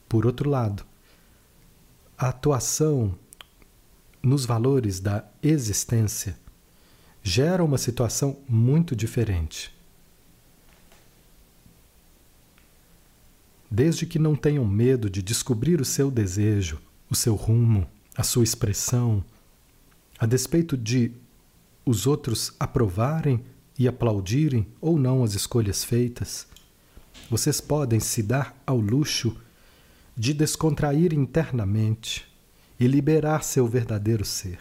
Por 0.10 0.26
outro 0.26 0.50
lado, 0.50 0.84
a 2.18 2.30
atuação 2.30 3.14
nos 4.24 4.46
valores 4.46 5.00
da 5.00 5.24
existência 5.44 6.36
gera 7.22 7.64
uma 7.64 7.78
situação 7.78 8.40
muito 8.50 8.96
diferente. 8.96 9.75
Desde 13.70 14.06
que 14.06 14.20
não 14.20 14.36
tenham 14.36 14.66
medo 14.66 15.10
de 15.10 15.22
descobrir 15.22 15.82
o 15.82 15.86
seu 15.86 16.12
desejo, 16.12 16.80
o 17.10 17.16
seu 17.16 17.36
rumo, 17.36 17.88
a 18.16 18.24
sua 18.24 18.44
expressão, 18.44 19.24
a 20.18 20.26
despeito 20.26 20.78
de 20.78 21.12
os 21.86 22.08
outros 22.08 22.54
aprovarem 22.60 23.44
e 23.78 23.88
aplaudirem 23.88 24.68
ou 24.80 24.98
não 24.98 25.24
as 25.24 25.34
escolhas 25.34 25.84
feitas, 25.84 26.48
vocês 27.30 27.60
podem 27.60 28.00
se 28.00 28.24
dar 28.24 28.56
ao 28.66 28.80
luxo 28.80 29.36
de 30.16 30.34
descontrair 30.34 31.14
internamente 31.14 32.26
e 32.80 32.88
liberar 32.88 33.44
seu 33.44 33.68
verdadeiro 33.68 34.24
ser. 34.24 34.60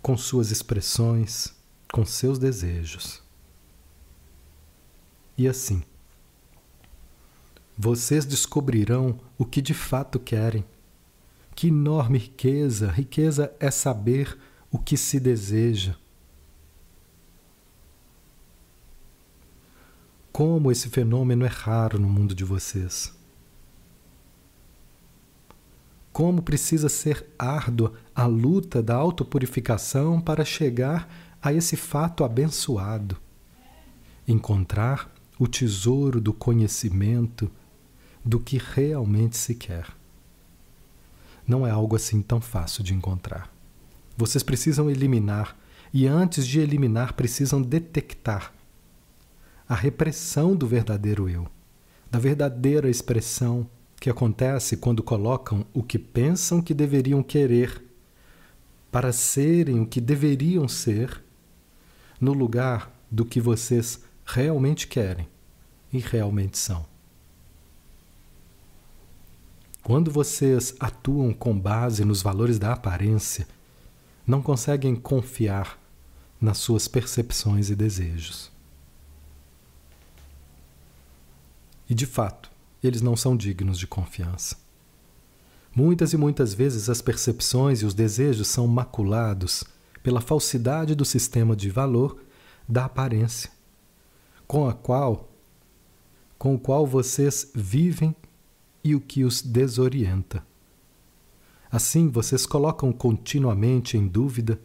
Com 0.00 0.16
suas 0.16 0.50
expressões, 0.50 1.54
com 1.92 2.04
seus 2.04 2.38
desejos. 2.38 3.22
E 5.36 5.46
assim, 5.46 5.82
vocês 7.78 8.26
descobrirão 8.26 9.20
o 9.38 9.44
que 9.44 9.62
de 9.62 9.72
fato 9.72 10.18
querem. 10.18 10.64
Que 11.54 11.68
enorme 11.68 12.18
riqueza! 12.18 12.90
Riqueza 12.90 13.54
é 13.60 13.70
saber 13.70 14.36
o 14.68 14.80
que 14.80 14.96
se 14.96 15.20
deseja. 15.20 15.94
Como 20.32 20.72
esse 20.72 20.88
fenômeno 20.88 21.44
é 21.44 21.48
raro 21.48 22.00
no 22.00 22.08
mundo 22.08 22.34
de 22.34 22.42
vocês. 22.42 23.16
Como 26.12 26.42
precisa 26.42 26.88
ser 26.88 27.28
árdua 27.38 27.92
a 28.12 28.26
luta 28.26 28.82
da 28.82 28.96
autopurificação 28.96 30.20
para 30.20 30.44
chegar 30.44 31.08
a 31.40 31.52
esse 31.52 31.76
fato 31.76 32.24
abençoado. 32.24 33.16
Encontrar 34.26 35.12
o 35.38 35.46
tesouro 35.46 36.20
do 36.20 36.32
conhecimento 36.32 37.48
do 38.28 38.38
que 38.38 38.58
realmente 38.58 39.38
se 39.38 39.54
quer. 39.54 39.86
Não 41.46 41.66
é 41.66 41.70
algo 41.70 41.96
assim 41.96 42.20
tão 42.20 42.42
fácil 42.42 42.84
de 42.84 42.92
encontrar. 42.92 43.50
Vocês 44.18 44.42
precisam 44.42 44.90
eliminar, 44.90 45.56
e 45.94 46.06
antes 46.06 46.46
de 46.46 46.60
eliminar, 46.60 47.14
precisam 47.14 47.62
detectar 47.62 48.52
a 49.66 49.74
repressão 49.74 50.54
do 50.54 50.66
verdadeiro 50.66 51.26
eu, 51.26 51.48
da 52.10 52.18
verdadeira 52.18 52.90
expressão 52.90 53.66
que 53.98 54.10
acontece 54.10 54.76
quando 54.76 55.02
colocam 55.02 55.64
o 55.72 55.82
que 55.82 55.98
pensam 55.98 56.60
que 56.60 56.74
deveriam 56.74 57.22
querer 57.22 57.82
para 58.92 59.10
serem 59.10 59.80
o 59.80 59.86
que 59.86 60.02
deveriam 60.02 60.68
ser 60.68 61.24
no 62.20 62.34
lugar 62.34 62.92
do 63.10 63.24
que 63.24 63.40
vocês 63.40 64.04
realmente 64.26 64.86
querem 64.86 65.26
e 65.90 65.98
realmente 65.98 66.58
são. 66.58 66.97
Quando 69.88 70.10
vocês 70.10 70.74
atuam 70.78 71.32
com 71.32 71.58
base 71.58 72.04
nos 72.04 72.20
valores 72.20 72.58
da 72.58 72.74
aparência, 72.74 73.48
não 74.26 74.42
conseguem 74.42 74.94
confiar 74.94 75.78
nas 76.38 76.58
suas 76.58 76.86
percepções 76.86 77.70
e 77.70 77.74
desejos. 77.74 78.52
E 81.88 81.94
de 81.94 82.04
fato, 82.04 82.50
eles 82.84 83.00
não 83.00 83.16
são 83.16 83.34
dignos 83.34 83.78
de 83.78 83.86
confiança. 83.86 84.58
Muitas 85.74 86.12
e 86.12 86.18
muitas 86.18 86.52
vezes 86.52 86.90
as 86.90 87.00
percepções 87.00 87.80
e 87.80 87.86
os 87.86 87.94
desejos 87.94 88.48
são 88.48 88.66
maculados 88.66 89.64
pela 90.02 90.20
falsidade 90.20 90.94
do 90.94 91.04
sistema 91.06 91.56
de 91.56 91.70
valor 91.70 92.22
da 92.68 92.84
aparência, 92.84 93.50
com 94.46 94.68
a 94.68 94.74
qual 94.74 95.30
com 96.38 96.54
o 96.54 96.58
qual 96.58 96.86
vocês 96.86 97.50
vivem 97.54 98.14
e 98.82 98.94
o 98.94 99.00
que 99.00 99.24
os 99.24 99.42
desorienta. 99.42 100.46
Assim, 101.70 102.08
vocês 102.08 102.46
colocam 102.46 102.92
continuamente 102.92 103.96
em 103.96 104.06
dúvida 104.06 104.60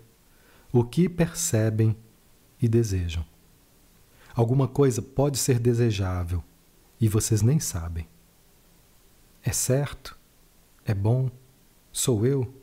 o 0.72 0.84
que 0.84 1.10
percebem 1.10 1.96
e 2.62 2.68
desejam. 2.68 3.26
Alguma 4.34 4.68
coisa 4.68 5.02
pode 5.02 5.38
ser 5.38 5.60
desejável 5.60 6.44
e 7.00 7.08
vocês 7.08 7.42
nem 7.42 7.60
sabem. 7.60 8.08
É 9.44 9.52
certo? 9.52 10.18
É 10.86 10.94
bom? 10.94 11.30
Sou 11.92 12.26
eu? 12.26 12.54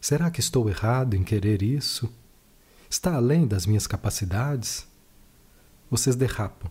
Será 0.00 0.30
que 0.30 0.40
estou 0.40 0.68
errado 0.68 1.14
em 1.14 1.22
querer 1.22 1.62
isso? 1.62 2.12
Está 2.90 3.14
além 3.14 3.46
das 3.46 3.66
minhas 3.66 3.86
capacidades? 3.86 4.86
Vocês 5.90 6.16
derrapam, 6.16 6.70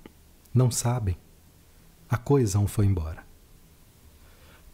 não 0.54 0.70
sabem. 0.70 1.18
A 2.10 2.18
coisa 2.18 2.66
foi 2.68 2.86
embora. 2.86 3.27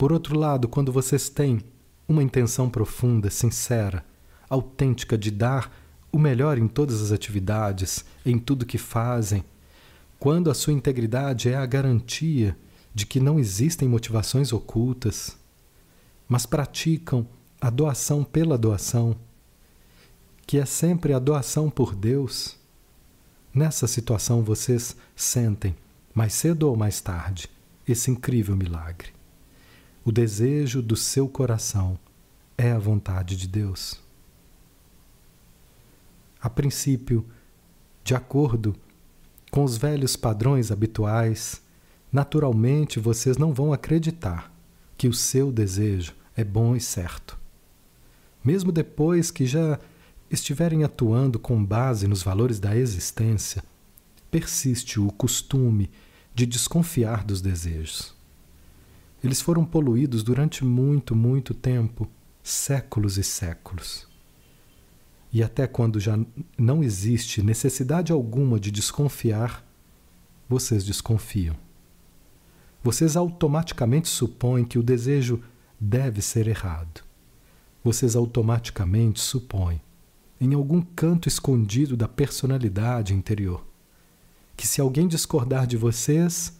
Por 0.03 0.11
outro 0.11 0.37
lado, 0.37 0.67
quando 0.67 0.91
vocês 0.91 1.29
têm 1.29 1.61
uma 2.05 2.21
intenção 2.21 2.69
profunda, 2.69 3.29
sincera, 3.29 4.03
autêntica 4.49 5.17
de 5.17 5.31
dar 5.31 5.71
o 6.11 6.19
melhor 6.19 6.57
em 6.57 6.67
todas 6.67 7.01
as 7.01 7.13
atividades, 7.13 8.03
em 8.25 8.37
tudo 8.37 8.65
que 8.65 8.77
fazem, 8.77 9.45
quando 10.19 10.51
a 10.51 10.53
sua 10.53 10.73
integridade 10.73 11.47
é 11.47 11.55
a 11.55 11.65
garantia 11.65 12.53
de 12.93 13.05
que 13.05 13.21
não 13.21 13.39
existem 13.39 13.87
motivações 13.87 14.51
ocultas, 14.51 15.37
mas 16.27 16.45
praticam 16.45 17.25
a 17.61 17.69
doação 17.69 18.25
pela 18.25 18.57
doação, 18.57 19.15
que 20.45 20.57
é 20.57 20.65
sempre 20.65 21.13
a 21.13 21.17
doação 21.19 21.69
por 21.69 21.95
Deus, 21.95 22.57
nessa 23.53 23.87
situação 23.87 24.43
vocês 24.43 24.97
sentem, 25.15 25.73
mais 26.13 26.33
cedo 26.33 26.63
ou 26.63 26.75
mais 26.75 26.99
tarde, 26.99 27.49
esse 27.87 28.11
incrível 28.11 28.57
milagre. 28.57 29.22
O 30.05 30.11
desejo 30.11 30.81
do 30.81 30.97
seu 30.97 31.29
coração 31.29 31.97
é 32.57 32.73
a 32.73 32.77
vontade 32.77 33.37
de 33.37 33.47
Deus. 33.47 34.01
A 36.41 36.49
princípio, 36.49 37.25
de 38.03 38.13
acordo 38.13 38.75
com 39.49 39.63
os 39.63 39.77
velhos 39.77 40.17
padrões 40.17 40.73
habituais, 40.73 41.61
naturalmente 42.11 42.99
vocês 42.99 43.37
não 43.37 43.53
vão 43.53 43.71
acreditar 43.71 44.51
que 44.97 45.07
o 45.07 45.13
seu 45.13 45.53
desejo 45.53 46.13
é 46.35 46.43
bom 46.43 46.75
e 46.75 46.81
certo. 46.81 47.39
Mesmo 48.43 48.73
depois 48.73 49.31
que 49.31 49.45
já 49.45 49.79
estiverem 50.29 50.83
atuando 50.83 51.39
com 51.39 51.63
base 51.63 52.09
nos 52.09 52.21
valores 52.21 52.59
da 52.59 52.75
existência, 52.75 53.63
persiste 54.29 54.99
o 54.99 55.09
costume 55.13 55.89
de 56.35 56.45
desconfiar 56.45 57.23
dos 57.23 57.39
desejos. 57.39 58.13
Eles 59.23 59.41
foram 59.41 59.63
poluídos 59.63 60.23
durante 60.23 60.65
muito, 60.65 61.15
muito 61.15 61.53
tempo 61.53 62.09
séculos 62.43 63.17
e 63.17 63.23
séculos 63.23 64.11
e 65.33 65.41
até 65.41 65.65
quando 65.65 65.99
já 65.99 66.15
não 66.55 66.83
existe 66.83 67.41
necessidade 67.41 68.11
alguma 68.11 68.59
de 68.59 68.69
desconfiar, 68.69 69.65
vocês 70.47 70.83
desconfiam. 70.83 71.55
Vocês 72.83 73.17
automaticamente 73.17 74.07
supõem 74.07 74.63
que 74.63 74.77
o 74.77 74.83
desejo 74.83 75.41
deve 75.79 76.21
ser 76.21 76.47
errado. 76.47 77.01
Vocês 77.83 78.15
automaticamente 78.15 79.19
supõem, 79.19 79.81
em 80.39 80.53
algum 80.53 80.81
canto 80.81 81.27
escondido 81.27 81.97
da 81.97 82.07
personalidade 82.07 83.15
interior, 83.15 83.65
que 84.55 84.67
se 84.67 84.79
alguém 84.79 85.07
discordar 85.07 85.65
de 85.65 85.75
vocês, 85.75 86.59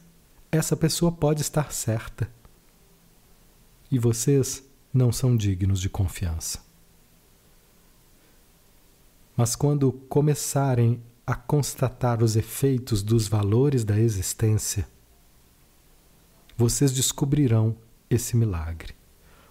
essa 0.51 0.75
pessoa 0.75 1.11
pode 1.11 1.41
estar 1.41 1.71
certa. 1.71 2.27
E 3.93 3.99
vocês 3.99 4.63
não 4.91 5.11
são 5.11 5.37
dignos 5.37 5.79
de 5.79 5.87
confiança. 5.87 6.59
Mas 9.37 9.55
quando 9.55 9.91
começarem 10.09 10.99
a 11.27 11.35
constatar 11.35 12.23
os 12.23 12.35
efeitos 12.35 13.03
dos 13.03 13.27
valores 13.27 13.83
da 13.83 13.99
existência, 13.99 14.87
vocês 16.57 16.91
descobrirão 16.91 17.75
esse 18.09 18.35
milagre. 18.35 18.95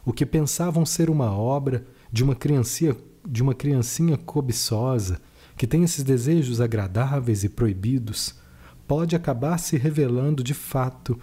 O 0.05 0.13
que 0.13 0.27
pensavam 0.27 0.85
ser 0.85 1.09
uma 1.09 1.31
obra 1.31 1.87
de 2.11 2.25
uma 2.25 2.35
criancinha, 2.35 2.97
de 3.25 3.45
uma 3.45 3.55
criancinha 3.55 4.17
cobiçosa 4.17 5.23
que 5.57 5.69
tem 5.69 5.85
esses 5.85 6.03
desejos 6.03 6.61
agradáveis 6.61 7.45
e 7.45 7.49
proibidos, 7.49 8.35
pode 8.89 9.15
acabar 9.15 9.57
se 9.59 9.77
revelando 9.77 10.43
de 10.43 10.53
fato, 10.53 11.17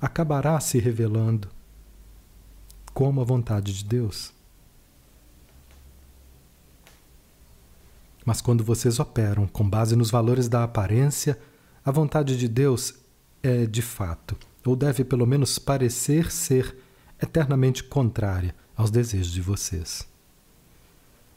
acabará 0.00 0.58
se 0.58 0.80
revelando 0.80 1.53
como 2.94 3.20
a 3.20 3.24
vontade 3.24 3.74
de 3.74 3.84
Deus. 3.84 4.32
Mas 8.24 8.40
quando 8.40 8.64
vocês 8.64 8.98
operam 9.00 9.46
com 9.46 9.68
base 9.68 9.96
nos 9.96 10.10
valores 10.10 10.48
da 10.48 10.64
aparência, 10.64 11.38
a 11.84 11.90
vontade 11.90 12.38
de 12.38 12.48
Deus 12.48 12.94
é 13.42 13.66
de 13.66 13.82
fato, 13.82 14.34
ou 14.64 14.74
deve 14.74 15.04
pelo 15.04 15.26
menos 15.26 15.58
parecer 15.58 16.30
ser 16.30 16.78
eternamente 17.20 17.84
contrária 17.84 18.54
aos 18.74 18.90
desejos 18.90 19.32
de 19.32 19.42
vocês. 19.42 20.08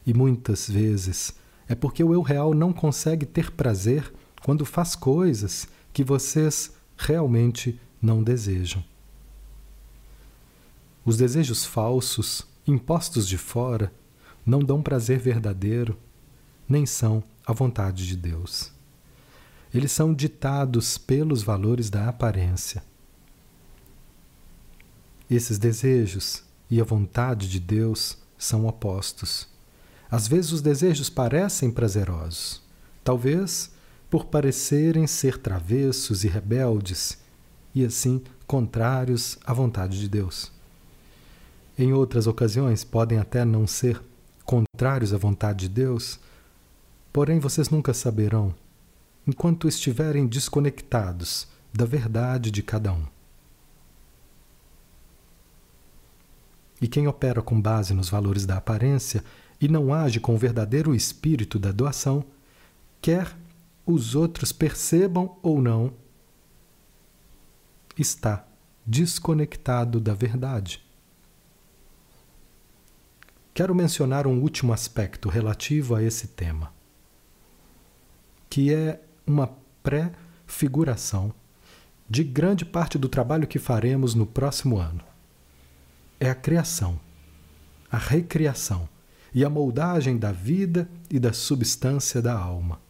E 0.06 0.14
muitas 0.14 0.70
vezes 0.70 1.34
é 1.68 1.74
porque 1.74 2.02
o 2.02 2.14
eu 2.14 2.22
real 2.22 2.54
não 2.54 2.72
consegue 2.72 3.26
ter 3.26 3.50
prazer 3.50 4.10
quando 4.42 4.64
faz 4.64 4.94
coisas 4.94 5.68
que 5.92 6.02
vocês 6.02 6.72
realmente 6.96 7.78
não 8.00 8.22
desejam. 8.22 8.82
Os 11.08 11.16
desejos 11.16 11.64
falsos, 11.64 12.46
impostos 12.66 13.26
de 13.26 13.38
fora, 13.38 13.90
não 14.44 14.58
dão 14.58 14.82
prazer 14.82 15.18
verdadeiro, 15.18 15.96
nem 16.68 16.84
são 16.84 17.24
a 17.46 17.52
vontade 17.54 18.06
de 18.06 18.14
Deus. 18.14 18.70
Eles 19.72 19.90
são 19.90 20.12
ditados 20.12 20.98
pelos 20.98 21.42
valores 21.42 21.88
da 21.88 22.10
aparência. 22.10 22.84
Esses 25.30 25.56
desejos 25.56 26.42
e 26.70 26.78
a 26.78 26.84
vontade 26.84 27.48
de 27.48 27.58
Deus 27.58 28.18
são 28.36 28.66
opostos. 28.66 29.48
Às 30.10 30.28
vezes 30.28 30.52
os 30.52 30.60
desejos 30.60 31.08
parecem 31.08 31.70
prazerosos, 31.70 32.60
talvez 33.02 33.70
por 34.10 34.26
parecerem 34.26 35.06
ser 35.06 35.38
travessos 35.38 36.22
e 36.22 36.28
rebeldes, 36.28 37.16
e 37.74 37.82
assim 37.82 38.22
contrários 38.46 39.38
à 39.46 39.54
vontade 39.54 39.98
de 39.98 40.06
Deus. 40.06 40.57
Em 41.78 41.92
outras 41.92 42.26
ocasiões, 42.26 42.82
podem 42.82 43.18
até 43.18 43.44
não 43.44 43.64
ser 43.64 44.02
contrários 44.44 45.14
à 45.14 45.16
vontade 45.16 45.68
de 45.68 45.74
Deus, 45.74 46.18
porém 47.12 47.38
vocês 47.38 47.70
nunca 47.70 47.94
saberão 47.94 48.52
enquanto 49.24 49.68
estiverem 49.68 50.26
desconectados 50.26 51.46
da 51.72 51.84
verdade 51.84 52.50
de 52.50 52.62
cada 52.62 52.92
um. 52.92 53.04
E 56.80 56.88
quem 56.88 57.06
opera 57.06 57.42
com 57.42 57.60
base 57.60 57.94
nos 57.94 58.08
valores 58.08 58.44
da 58.44 58.56
aparência 58.56 59.22
e 59.60 59.68
não 59.68 59.92
age 59.92 60.18
com 60.18 60.34
o 60.34 60.38
verdadeiro 60.38 60.94
espírito 60.94 61.58
da 61.58 61.70
doação, 61.70 62.24
quer 63.00 63.36
os 63.86 64.16
outros 64.16 64.50
percebam 64.50 65.36
ou 65.42 65.60
não, 65.60 65.92
está 67.96 68.44
desconectado 68.86 70.00
da 70.00 70.14
verdade. 70.14 70.87
Quero 73.58 73.74
mencionar 73.74 74.24
um 74.24 74.40
último 74.40 74.72
aspecto 74.72 75.28
relativo 75.28 75.96
a 75.96 76.00
esse 76.00 76.28
tema, 76.28 76.72
que 78.48 78.72
é 78.72 79.02
uma 79.26 79.50
pré-figuração 79.82 81.34
de 82.08 82.22
grande 82.22 82.64
parte 82.64 82.96
do 82.96 83.08
trabalho 83.08 83.48
que 83.48 83.58
faremos 83.58 84.14
no 84.14 84.24
próximo 84.24 84.78
ano. 84.78 85.02
É 86.20 86.30
a 86.30 86.36
criação, 86.36 87.00
a 87.90 87.98
recriação 87.98 88.88
e 89.34 89.44
a 89.44 89.50
moldagem 89.50 90.16
da 90.18 90.30
vida 90.30 90.88
e 91.10 91.18
da 91.18 91.32
substância 91.32 92.22
da 92.22 92.38
alma. 92.38 92.80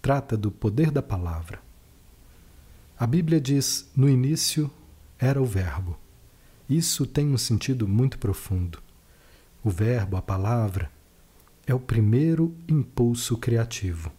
Trata 0.00 0.38
do 0.38 0.50
poder 0.50 0.90
da 0.90 1.02
palavra. 1.02 1.60
A 2.98 3.06
Bíblia 3.06 3.38
diz: 3.38 3.90
no 3.94 4.08
início 4.08 4.70
era 5.18 5.38
o 5.38 5.44
Verbo. 5.44 5.98
Isso 6.66 7.04
tem 7.04 7.26
um 7.26 7.36
sentido 7.36 7.86
muito 7.86 8.18
profundo. 8.18 8.85
O 9.66 9.68
verbo, 9.68 10.16
a 10.16 10.22
palavra, 10.22 10.88
é 11.66 11.74
o 11.74 11.80
primeiro 11.80 12.54
impulso 12.68 13.36
criativo. 13.36 14.12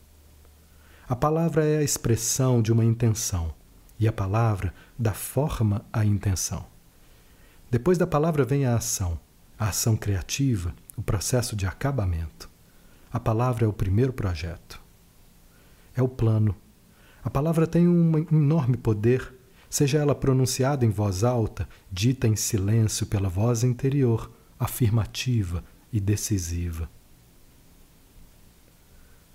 A 1.07 1.15
palavra 1.15 1.63
é 1.63 1.77
a 1.77 1.83
expressão 1.83 2.61
de 2.61 2.69
uma 2.69 2.83
intenção 2.83 3.53
e 3.97 4.09
a 4.09 4.11
palavra 4.11 4.73
dá 4.99 5.13
forma 5.13 5.85
à 5.93 6.03
intenção. 6.03 6.65
Depois 7.71 7.97
da 7.97 8.05
palavra 8.05 8.43
vem 8.43 8.65
a 8.65 8.75
ação, 8.75 9.17
a 9.57 9.69
ação 9.69 9.95
criativa, 9.95 10.75
o 10.97 11.01
processo 11.01 11.55
de 11.55 11.65
acabamento. 11.65 12.49
A 13.09 13.17
palavra 13.17 13.63
é 13.63 13.69
o 13.69 13.73
primeiro 13.73 14.11
projeto. 14.11 14.81
É 15.95 16.03
o 16.03 16.09
plano. 16.09 16.53
A 17.23 17.29
palavra 17.29 17.65
tem 17.65 17.87
um 17.87 18.17
enorme 18.17 18.75
poder, 18.75 19.33
seja 19.69 19.97
ela 19.97 20.13
pronunciada 20.13 20.85
em 20.85 20.89
voz 20.89 21.23
alta, 21.23 21.69
dita 21.89 22.27
em 22.27 22.35
silêncio 22.35 23.05
pela 23.05 23.29
voz 23.29 23.63
interior 23.63 24.29
afirmativa 24.59 25.63
e 25.91 25.99
decisiva. 25.99 26.89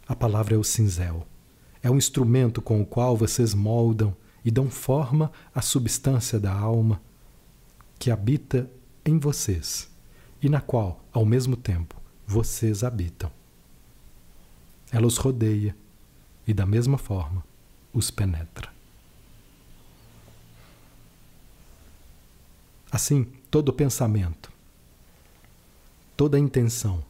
A 0.06 0.14
palavra 0.14 0.54
é 0.54 0.58
o 0.58 0.64
cinzel. 0.64 1.26
É 1.82 1.90
um 1.90 1.96
instrumento 1.96 2.60
com 2.60 2.80
o 2.80 2.86
qual 2.86 3.16
vocês 3.16 3.54
moldam 3.54 4.14
e 4.44 4.50
dão 4.50 4.70
forma 4.70 5.30
à 5.54 5.60
substância 5.60 6.38
da 6.38 6.52
alma 6.52 7.00
que 7.98 8.10
habita 8.10 8.68
em 9.04 9.18
vocês 9.18 9.90
e 10.40 10.48
na 10.48 10.60
qual, 10.60 11.04
ao 11.12 11.24
mesmo 11.24 11.56
tempo, 11.56 12.00
vocês 12.26 12.82
habitam. 12.82 13.30
Ela 14.90 15.06
os 15.06 15.16
rodeia 15.16 15.76
e, 16.46 16.52
da 16.52 16.66
mesma 16.66 16.98
forma, 16.98 17.44
os 17.92 18.10
penetra. 18.10 18.70
Assim, 22.90 23.24
todo 23.50 23.72
pensamento, 23.72 24.41
Toda 26.16 26.38
intenção 26.38 27.02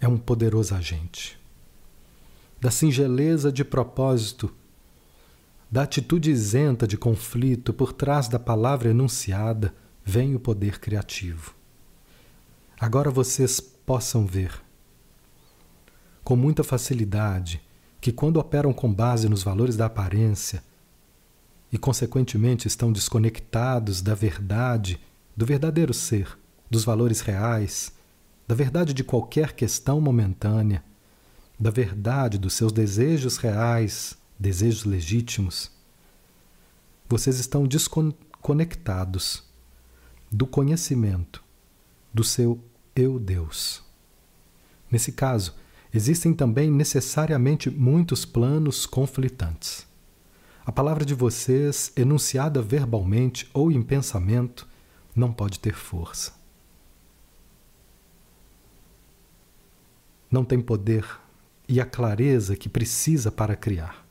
é 0.00 0.06
um 0.06 0.18
poderoso 0.18 0.74
agente. 0.74 1.38
Da 2.60 2.70
singeleza 2.70 3.50
de 3.50 3.64
propósito, 3.64 4.52
da 5.70 5.82
atitude 5.82 6.30
isenta 6.30 6.86
de 6.86 6.96
conflito 6.96 7.72
por 7.72 7.92
trás 7.92 8.28
da 8.28 8.38
palavra 8.38 8.90
enunciada, 8.90 9.74
vem 10.04 10.34
o 10.34 10.40
poder 10.40 10.78
criativo. 10.78 11.54
Agora 12.78 13.10
vocês 13.10 13.60
possam 13.60 14.26
ver, 14.26 14.52
com 16.22 16.36
muita 16.36 16.62
facilidade, 16.62 17.62
que 18.00 18.12
quando 18.12 18.36
operam 18.36 18.74
com 18.74 18.92
base 18.92 19.28
nos 19.28 19.42
valores 19.42 19.76
da 19.76 19.86
aparência 19.86 20.62
e, 21.72 21.78
consequentemente, 21.78 22.68
estão 22.68 22.92
desconectados 22.92 24.02
da 24.02 24.14
verdade, 24.14 25.00
do 25.34 25.46
verdadeiro 25.46 25.94
ser, 25.94 26.38
dos 26.70 26.84
valores 26.84 27.20
reais, 27.20 27.93
da 28.46 28.54
verdade 28.54 28.92
de 28.92 29.02
qualquer 29.02 29.52
questão 29.52 30.00
momentânea, 30.00 30.84
da 31.58 31.70
verdade 31.70 32.38
dos 32.38 32.54
seus 32.54 32.72
desejos 32.72 33.36
reais, 33.36 34.16
desejos 34.38 34.84
legítimos, 34.84 35.70
vocês 37.08 37.38
estão 37.38 37.66
desconectados 37.66 39.42
do 40.30 40.46
conhecimento 40.46 41.42
do 42.12 42.24
seu 42.24 42.60
eu 42.94 43.18
Deus. 43.18 43.82
Nesse 44.90 45.12
caso, 45.12 45.54
existem 45.92 46.34
também 46.34 46.70
necessariamente 46.70 47.70
muitos 47.70 48.24
planos 48.24 48.86
conflitantes. 48.86 49.86
A 50.66 50.72
palavra 50.72 51.04
de 51.04 51.14
vocês, 51.14 51.92
enunciada 51.96 52.62
verbalmente 52.62 53.48
ou 53.52 53.70
em 53.70 53.82
pensamento, 53.82 54.66
não 55.14 55.32
pode 55.32 55.60
ter 55.60 55.74
força. 55.74 56.43
Não 60.34 60.44
tem 60.44 60.60
poder 60.60 61.06
e 61.68 61.80
a 61.80 61.86
clareza 61.86 62.56
que 62.56 62.68
precisa 62.68 63.30
para 63.30 63.54
criar. 63.54 64.04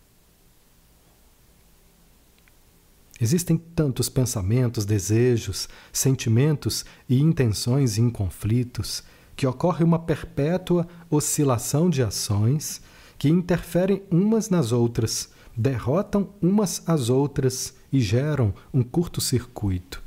Existem 3.19 3.57
tantos 3.57 4.07
pensamentos, 4.07 4.85
desejos, 4.85 5.67
sentimentos 5.91 6.85
e 7.09 7.21
intenções 7.21 7.97
em 7.97 8.09
conflitos 8.09 9.03
que 9.35 9.45
ocorre 9.45 9.83
uma 9.83 9.99
perpétua 9.99 10.87
oscilação 11.09 11.89
de 11.89 12.01
ações 12.01 12.81
que 13.17 13.27
interferem 13.27 14.01
umas 14.09 14.49
nas 14.49 14.71
outras, 14.71 15.29
derrotam 15.55 16.29
umas 16.41 16.81
às 16.87 17.09
outras 17.09 17.73
e 17.91 17.99
geram 17.99 18.53
um 18.73 18.81
curto-circuito. 18.81 20.01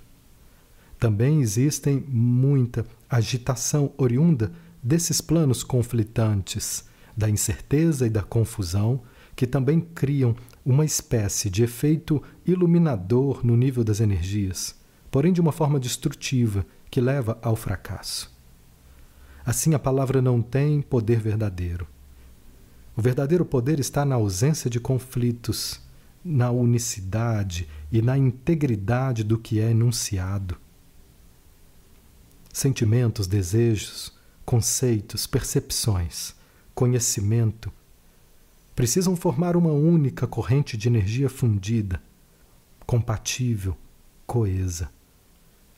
Também 0.99 1.43
existem 1.43 2.03
muita 2.09 2.87
agitação 3.09 3.93
oriunda 3.99 4.51
desses 4.87 5.20
planos 5.20 5.64
conflitantes, 5.64 6.84
da 7.16 7.28
incerteza 7.28 8.07
e 8.07 8.11
da 8.11 8.22
confusão, 8.22 9.03
que 9.34 9.45
também 9.45 9.80
criam 9.80 10.37
uma 10.64 10.84
espécie 10.84 11.51
de 11.51 11.64
efeito 11.64 12.22
iluminador 12.47 13.45
no 13.45 13.57
nível 13.57 13.82
das 13.82 13.99
energias, 13.99 14.76
porém 15.11 15.32
de 15.32 15.41
uma 15.41 15.51
forma 15.51 15.80
destrutiva 15.80 16.64
que 16.89 17.01
leva 17.01 17.37
ao 17.43 17.57
fracasso. 17.57 18.32
Assim, 19.45 19.74
a 19.74 19.78
palavra 19.78 20.22
não 20.22 20.41
tem 20.41 20.80
poder 20.80 21.18
verdadeiro. 21.18 21.89
O 22.97 23.03
verdadeiro 23.03 23.45
poder 23.45 23.80
está 23.80 24.05
na 24.05 24.14
ausência 24.14 24.70
de 24.70 24.78
conflitos, 24.78 25.80
na 26.24 26.53
unicidade 26.53 27.68
e 27.91 28.01
na 28.01 28.16
integridade 28.16 29.24
do 29.24 29.37
que 29.37 29.59
é 29.59 29.72
enunciado. 29.72 30.57
Sentimentos, 32.53 33.26
desejos, 33.26 34.16
conceitos, 34.47 35.27
percepções, 35.27 36.35
conhecimento, 36.75 37.71
precisam 38.75 39.17
formar 39.17 39.57
uma 39.57 39.73
única 39.73 40.27
corrente 40.27 40.77
de 40.77 40.89
energia 40.89 41.29
fundida, 41.29 42.01
compatível, 42.87 43.77
coesa. 44.27 44.89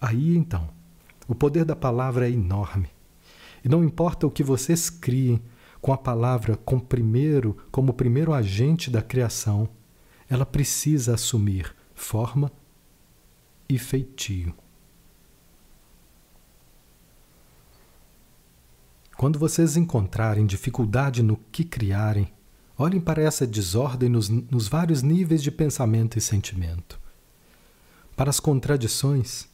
Aí 0.00 0.36
então 0.36 0.68
O 1.28 1.34
poder 1.34 1.64
da 1.66 1.76
palavra 1.76 2.26
é 2.26 2.32
enorme. 2.32 2.88
E 3.62 3.68
não 3.68 3.84
importa 3.84 4.26
o 4.26 4.30
que 4.30 4.42
vocês 4.42 4.88
criem 4.88 5.42
com 5.78 5.92
a 5.92 5.98
palavra 5.98 6.56
com 6.56 6.80
primeiro, 6.80 7.56
como 7.70 7.92
primeiro 7.92 8.32
agente 8.32 8.90
da 8.90 9.02
criação, 9.02 9.68
ela 10.28 10.46
precisa 10.46 11.14
assumir 11.14 11.74
forma 11.94 12.50
e 13.68 13.78
feitio. 13.78 14.54
Quando 19.18 19.36
vocês 19.36 19.76
encontrarem 19.76 20.46
dificuldade 20.46 21.24
no 21.24 21.36
que 21.50 21.64
criarem, 21.64 22.32
olhem 22.76 23.00
para 23.00 23.20
essa 23.20 23.44
desordem 23.44 24.08
nos, 24.08 24.28
nos 24.28 24.68
vários 24.68 25.02
níveis 25.02 25.42
de 25.42 25.50
pensamento 25.50 26.16
e 26.16 26.20
sentimento, 26.20 27.00
para 28.14 28.30
as 28.30 28.38
contradições, 28.38 29.48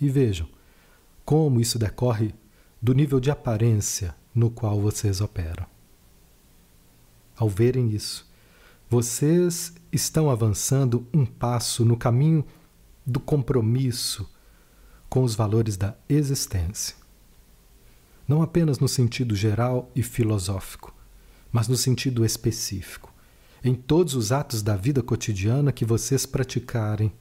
e 0.00 0.08
vejam 0.08 0.48
como 1.26 1.60
isso 1.60 1.78
decorre 1.78 2.34
do 2.80 2.94
nível 2.94 3.20
de 3.20 3.30
aparência 3.30 4.14
no 4.34 4.50
qual 4.50 4.80
vocês 4.80 5.20
operam. 5.20 5.66
Ao 7.36 7.50
verem 7.50 7.90
isso, 7.90 8.26
vocês 8.88 9.74
estão 9.92 10.30
avançando 10.30 11.06
um 11.12 11.26
passo 11.26 11.84
no 11.84 11.98
caminho 11.98 12.46
do 13.06 13.20
compromisso 13.20 14.26
com 15.06 15.22
os 15.22 15.34
valores 15.34 15.76
da 15.76 15.94
existência. 16.08 16.99
Não 18.30 18.42
apenas 18.42 18.78
no 18.78 18.86
sentido 18.86 19.34
geral 19.34 19.90
e 19.92 20.04
filosófico, 20.04 20.94
mas 21.50 21.66
no 21.66 21.76
sentido 21.76 22.24
específico, 22.24 23.12
em 23.64 23.74
todos 23.74 24.14
os 24.14 24.30
atos 24.30 24.62
da 24.62 24.76
vida 24.76 25.02
cotidiana 25.02 25.72
que 25.72 25.84
vocês 25.84 26.26
praticarem, 26.26 27.12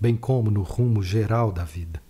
bem 0.00 0.16
como 0.16 0.50
no 0.50 0.62
rumo 0.62 1.04
geral 1.04 1.52
da 1.52 1.62
vida. 1.62 2.02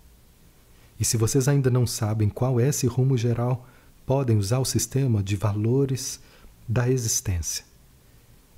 E 0.99 1.05
se 1.05 1.17
vocês 1.17 1.47
ainda 1.47 1.69
não 1.69 1.85
sabem 1.85 2.29
qual 2.29 2.59
é 2.59 2.67
esse 2.67 2.87
rumo 2.87 3.15
geral, 3.15 3.67
podem 4.07 4.39
usar 4.39 4.57
o 4.57 4.65
sistema 4.65 5.21
de 5.21 5.35
valores 5.35 6.19
da 6.67 6.89
existência. 6.89 7.63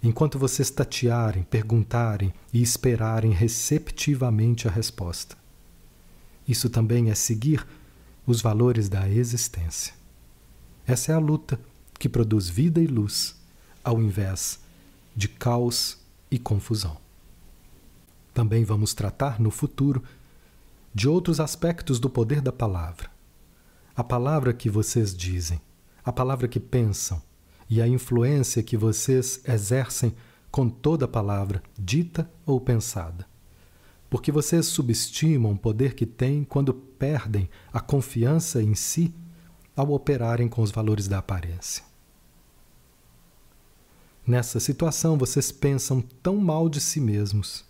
Enquanto 0.02 0.40
vocês 0.40 0.70
tatearem, 0.70 1.44
perguntarem 1.44 2.34
e 2.54 2.62
esperarem 2.62 3.34
receptivamente 3.34 4.66
a 4.66 4.72
resposta. 4.72 5.36
Isso 6.48 6.70
também 6.70 7.10
é 7.12 7.16
seguir 7.16 7.68
os 8.26 8.42
valores 8.42 8.90
da 8.90 9.10
existência. 9.10 9.94
Essa 10.86 11.12
é 11.12 11.16
a 11.16 11.20
luta 11.20 11.60
que 12.00 12.10
produz 12.10 12.50
vida 12.50 12.82
e 12.82 12.88
luz, 12.88 13.36
ao 13.84 14.02
invés 14.02 14.60
de 15.16 15.28
caos 15.28 15.98
e 16.32 16.40
confusão. 16.40 16.98
Também 18.34 18.64
vamos 18.64 18.94
tratar 18.94 19.40
no 19.40 19.52
futuro 19.52 20.04
de 20.94 21.08
outros 21.08 21.40
aspectos 21.40 22.00
do 22.00 22.10
poder 22.10 22.42
da 22.42 22.52
palavra. 22.52 23.12
A 23.96 24.04
palavra 24.04 24.54
que 24.54 24.70
vocês 24.70 25.16
dizem, 25.16 25.62
a 26.04 26.12
palavra 26.12 26.48
que 26.48 26.60
pensam 26.60 27.22
e 27.70 27.82
a 27.82 27.88
influência 27.88 28.64
que 28.64 28.76
vocês 28.76 29.42
exercem 29.48 30.16
com 30.52 30.70
toda 30.70 31.08
palavra, 31.08 31.64
dita 31.78 32.30
ou 32.46 32.60
pensada. 32.60 33.28
Porque 34.14 34.32
vocês 34.32 34.68
subestimam 34.68 35.54
o 35.54 35.58
poder 35.58 35.96
que 35.96 36.06
têm 36.06 36.44
quando 36.44 36.72
perdem 36.72 37.50
a 37.74 37.80
confiança 37.80 38.62
em 38.62 38.76
si 38.76 39.12
ao 39.76 39.92
operarem 39.92 40.48
com 40.48 40.62
os 40.62 40.70
valores 40.70 41.08
da 41.08 41.18
aparência. 41.18 41.84
Nessa 44.26 44.60
situação, 44.60 45.18
vocês 45.18 45.52
pensam 45.52 46.00
tão 46.00 46.38
mal 46.38 46.70
de 46.70 46.80
si 46.80 47.02
mesmos 47.02 47.66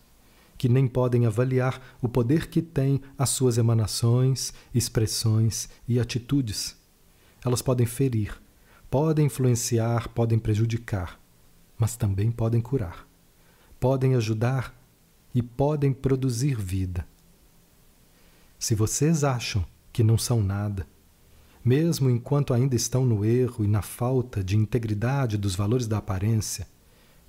que 0.57 0.67
nem 0.67 0.85
podem 0.85 1.25
avaliar 1.25 1.81
o 2.01 2.09
poder 2.09 2.49
que 2.49 2.61
têm 2.61 2.99
as 3.17 3.29
suas 3.29 3.57
emanações, 3.57 4.53
expressões 4.75 5.69
e 5.87 5.97
atitudes. 5.97 6.75
Elas 7.41 7.61
podem 7.61 7.85
ferir, 7.85 8.37
podem 8.91 9.27
influenciar, 9.27 10.09
podem 10.09 10.37
prejudicar, 10.37 11.17
mas 11.77 11.95
também 11.95 12.29
podem 12.31 12.59
curar, 12.59 13.07
podem 13.79 14.13
ajudar 14.15 14.82
e 15.33 15.41
podem 15.41 15.91
produzir 15.91 16.55
vida. 16.55 17.07
Se 18.59 18.75
vocês 18.75 19.23
acham 19.23 19.65
que 19.91 20.03
não 20.03 20.17
são 20.17 20.41
nada, 20.41 20.87
mesmo 21.63 22.09
enquanto 22.09 22.53
ainda 22.53 22.75
estão 22.75 23.05
no 23.05 23.23
erro 23.23 23.63
e 23.63 23.67
na 23.67 23.81
falta 23.81 24.43
de 24.43 24.57
integridade 24.57 25.37
dos 25.37 25.55
valores 25.55 25.87
da 25.87 25.97
aparência, 25.97 26.67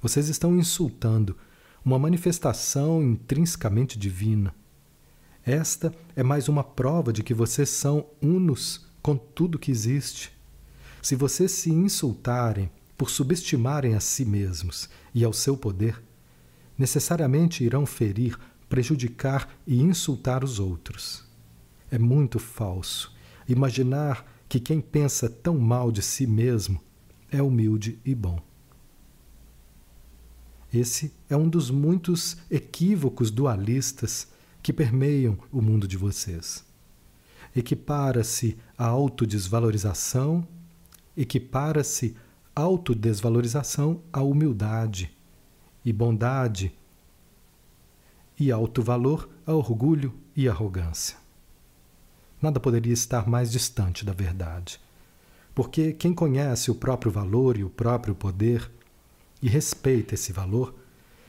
vocês 0.00 0.28
estão 0.28 0.56
insultando 0.56 1.36
uma 1.84 1.98
manifestação 1.98 3.02
intrinsecamente 3.02 3.98
divina. 3.98 4.54
Esta 5.44 5.94
é 6.16 6.22
mais 6.22 6.48
uma 6.48 6.64
prova 6.64 7.12
de 7.12 7.22
que 7.22 7.34
vocês 7.34 7.68
são 7.68 8.06
unos 8.20 8.86
com 9.02 9.16
tudo 9.16 9.58
que 9.58 9.70
existe. 9.70 10.32
Se 11.02 11.14
vocês 11.14 11.52
se 11.52 11.70
insultarem 11.70 12.70
por 12.96 13.10
subestimarem 13.10 13.94
a 13.94 14.00
si 14.00 14.24
mesmos 14.24 14.88
e 15.14 15.22
ao 15.22 15.32
seu 15.32 15.56
poder, 15.56 16.02
necessariamente 16.76 17.64
irão 17.64 17.86
ferir, 17.86 18.38
prejudicar 18.68 19.48
e 19.66 19.80
insultar 19.80 20.42
os 20.42 20.58
outros. 20.58 21.24
É 21.90 21.98
muito 21.98 22.38
falso 22.38 23.14
imaginar 23.48 24.26
que 24.48 24.58
quem 24.58 24.80
pensa 24.80 25.28
tão 25.28 25.58
mal 25.58 25.92
de 25.92 26.02
si 26.02 26.26
mesmo 26.26 26.80
é 27.30 27.42
humilde 27.42 27.98
e 28.04 28.14
bom. 28.14 28.40
Esse 30.72 31.12
é 31.30 31.36
um 31.36 31.48
dos 31.48 31.70
muitos 31.70 32.36
equívocos 32.50 33.30
dualistas 33.30 34.28
que 34.62 34.72
permeiam 34.72 35.38
o 35.52 35.62
mundo 35.62 35.86
de 35.86 35.96
vocês. 35.96 36.64
Equipara-se 37.54 38.58
a 38.76 38.86
autodesvalorização, 38.86 40.46
equipara-se 41.16 42.16
autodesvalorização 42.56 44.02
à 44.12 44.22
humildade, 44.22 45.13
e 45.84 45.92
bondade 45.92 46.72
e 48.38 48.50
alto 48.50 48.82
valor 48.82 49.28
a 49.46 49.52
orgulho 49.52 50.12
e 50.34 50.48
arrogância. 50.48 51.16
Nada 52.40 52.58
poderia 52.58 52.92
estar 52.92 53.28
mais 53.28 53.50
distante 53.50 54.04
da 54.04 54.12
verdade. 54.12 54.80
Porque 55.54 55.92
quem 55.92 56.12
conhece 56.12 56.70
o 56.70 56.74
próprio 56.74 57.12
valor 57.12 57.56
e 57.56 57.64
o 57.64 57.70
próprio 57.70 58.14
poder 58.14 58.70
e 59.40 59.48
respeita 59.48 60.14
esse 60.14 60.32
valor, 60.32 60.74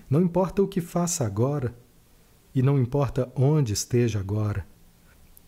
não 0.09 0.21
importa 0.21 0.61
o 0.61 0.67
que 0.67 0.81
faça 0.81 1.25
agora 1.25 1.75
e 2.53 2.61
não 2.61 2.79
importa 2.79 3.31
onde 3.35 3.73
esteja 3.73 4.19
agora, 4.19 4.65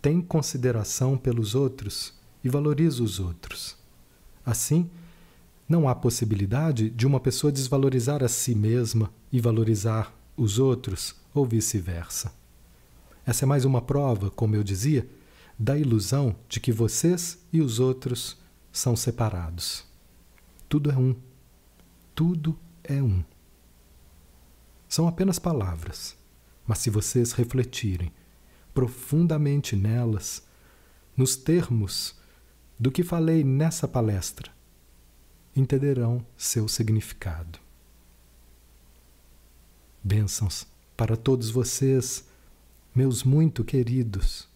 tem 0.01 0.21
consideração 0.21 1.17
pelos 1.17 1.55
outros 1.55 2.13
e 2.43 2.49
valoriza 2.49 3.01
os 3.01 3.19
outros. 3.19 3.77
Assim, 4.45 4.89
não 5.67 5.87
há 5.87 5.93
possibilidade 5.93 6.89
de 6.89 7.05
uma 7.05 7.19
pessoa 7.19 7.51
desvalorizar 7.51 8.23
a 8.23 8.27
si 8.27 8.55
mesma 8.55 9.11
e 9.31 9.39
valorizar 9.39 10.13
os 10.35 10.59
outros, 10.59 11.15
ou 11.33 11.45
vice-versa. 11.45 12.31
Essa 13.25 13.43
é 13.43 13.47
mais 13.47 13.65
uma 13.65 13.81
prova, 13.81 14.29
como 14.29 14.55
eu 14.55 14.63
dizia, 14.63 15.07
da 15.59 15.77
ilusão 15.77 16.35
de 16.47 16.59
que 16.59 16.71
vocês 16.71 17.39
e 17.51 17.59
os 17.59 17.79
outros 17.79 18.37
são 18.71 18.95
separados. 18.95 19.83
Tudo 20.69 20.91
é 20.91 20.97
um. 20.97 21.15
Tudo 22.15 22.57
é 22.83 23.01
um. 23.01 23.23
São 24.87 25.07
apenas 25.07 25.37
palavras, 25.37 26.15
mas 26.65 26.77
se 26.77 26.89
vocês 26.89 27.33
refletirem 27.33 28.11
profundamente 28.73 29.75
nelas, 29.75 30.43
nos 31.15 31.35
termos 31.35 32.15
do 32.79 32.91
que 32.91 33.03
falei 33.03 33.43
nessa 33.43 33.87
palestra, 33.87 34.51
entenderão 35.59 36.25
seu 36.37 36.67
significado. 36.67 37.59
Bênçãos 40.03 40.65
para 40.95 41.17
todos 41.17 41.49
vocês, 41.49 42.25
meus 42.95 43.23
muito 43.23 43.63
queridos 43.63 44.47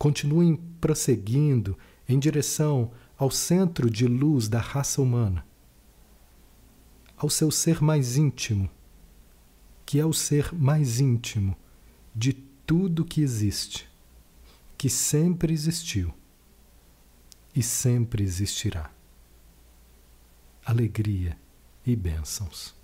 continuem 0.00 0.56
prosseguindo 0.80 1.76
em 2.08 2.18
direção 2.18 2.90
ao 3.18 3.30
centro 3.30 3.90
de 3.90 4.06
luz 4.06 4.48
da 4.48 4.58
raça 4.58 5.02
humana, 5.02 5.44
ao 7.18 7.28
seu 7.28 7.50
ser 7.50 7.82
mais 7.82 8.16
íntimo, 8.16 8.70
que 9.84 10.00
é 10.00 10.06
o 10.06 10.12
ser 10.14 10.54
mais 10.54 11.00
íntimo 11.00 11.54
de 12.16 12.32
tudo 12.32 13.04
que 13.04 13.20
existe, 13.20 13.86
que 14.78 14.88
sempre 14.88 15.52
existiu 15.52 16.14
e 17.54 17.62
sempre 17.62 18.24
existirá. 18.24 18.90
Alegria 20.64 21.36
e 21.86 21.96
bênçãos. 21.96 22.79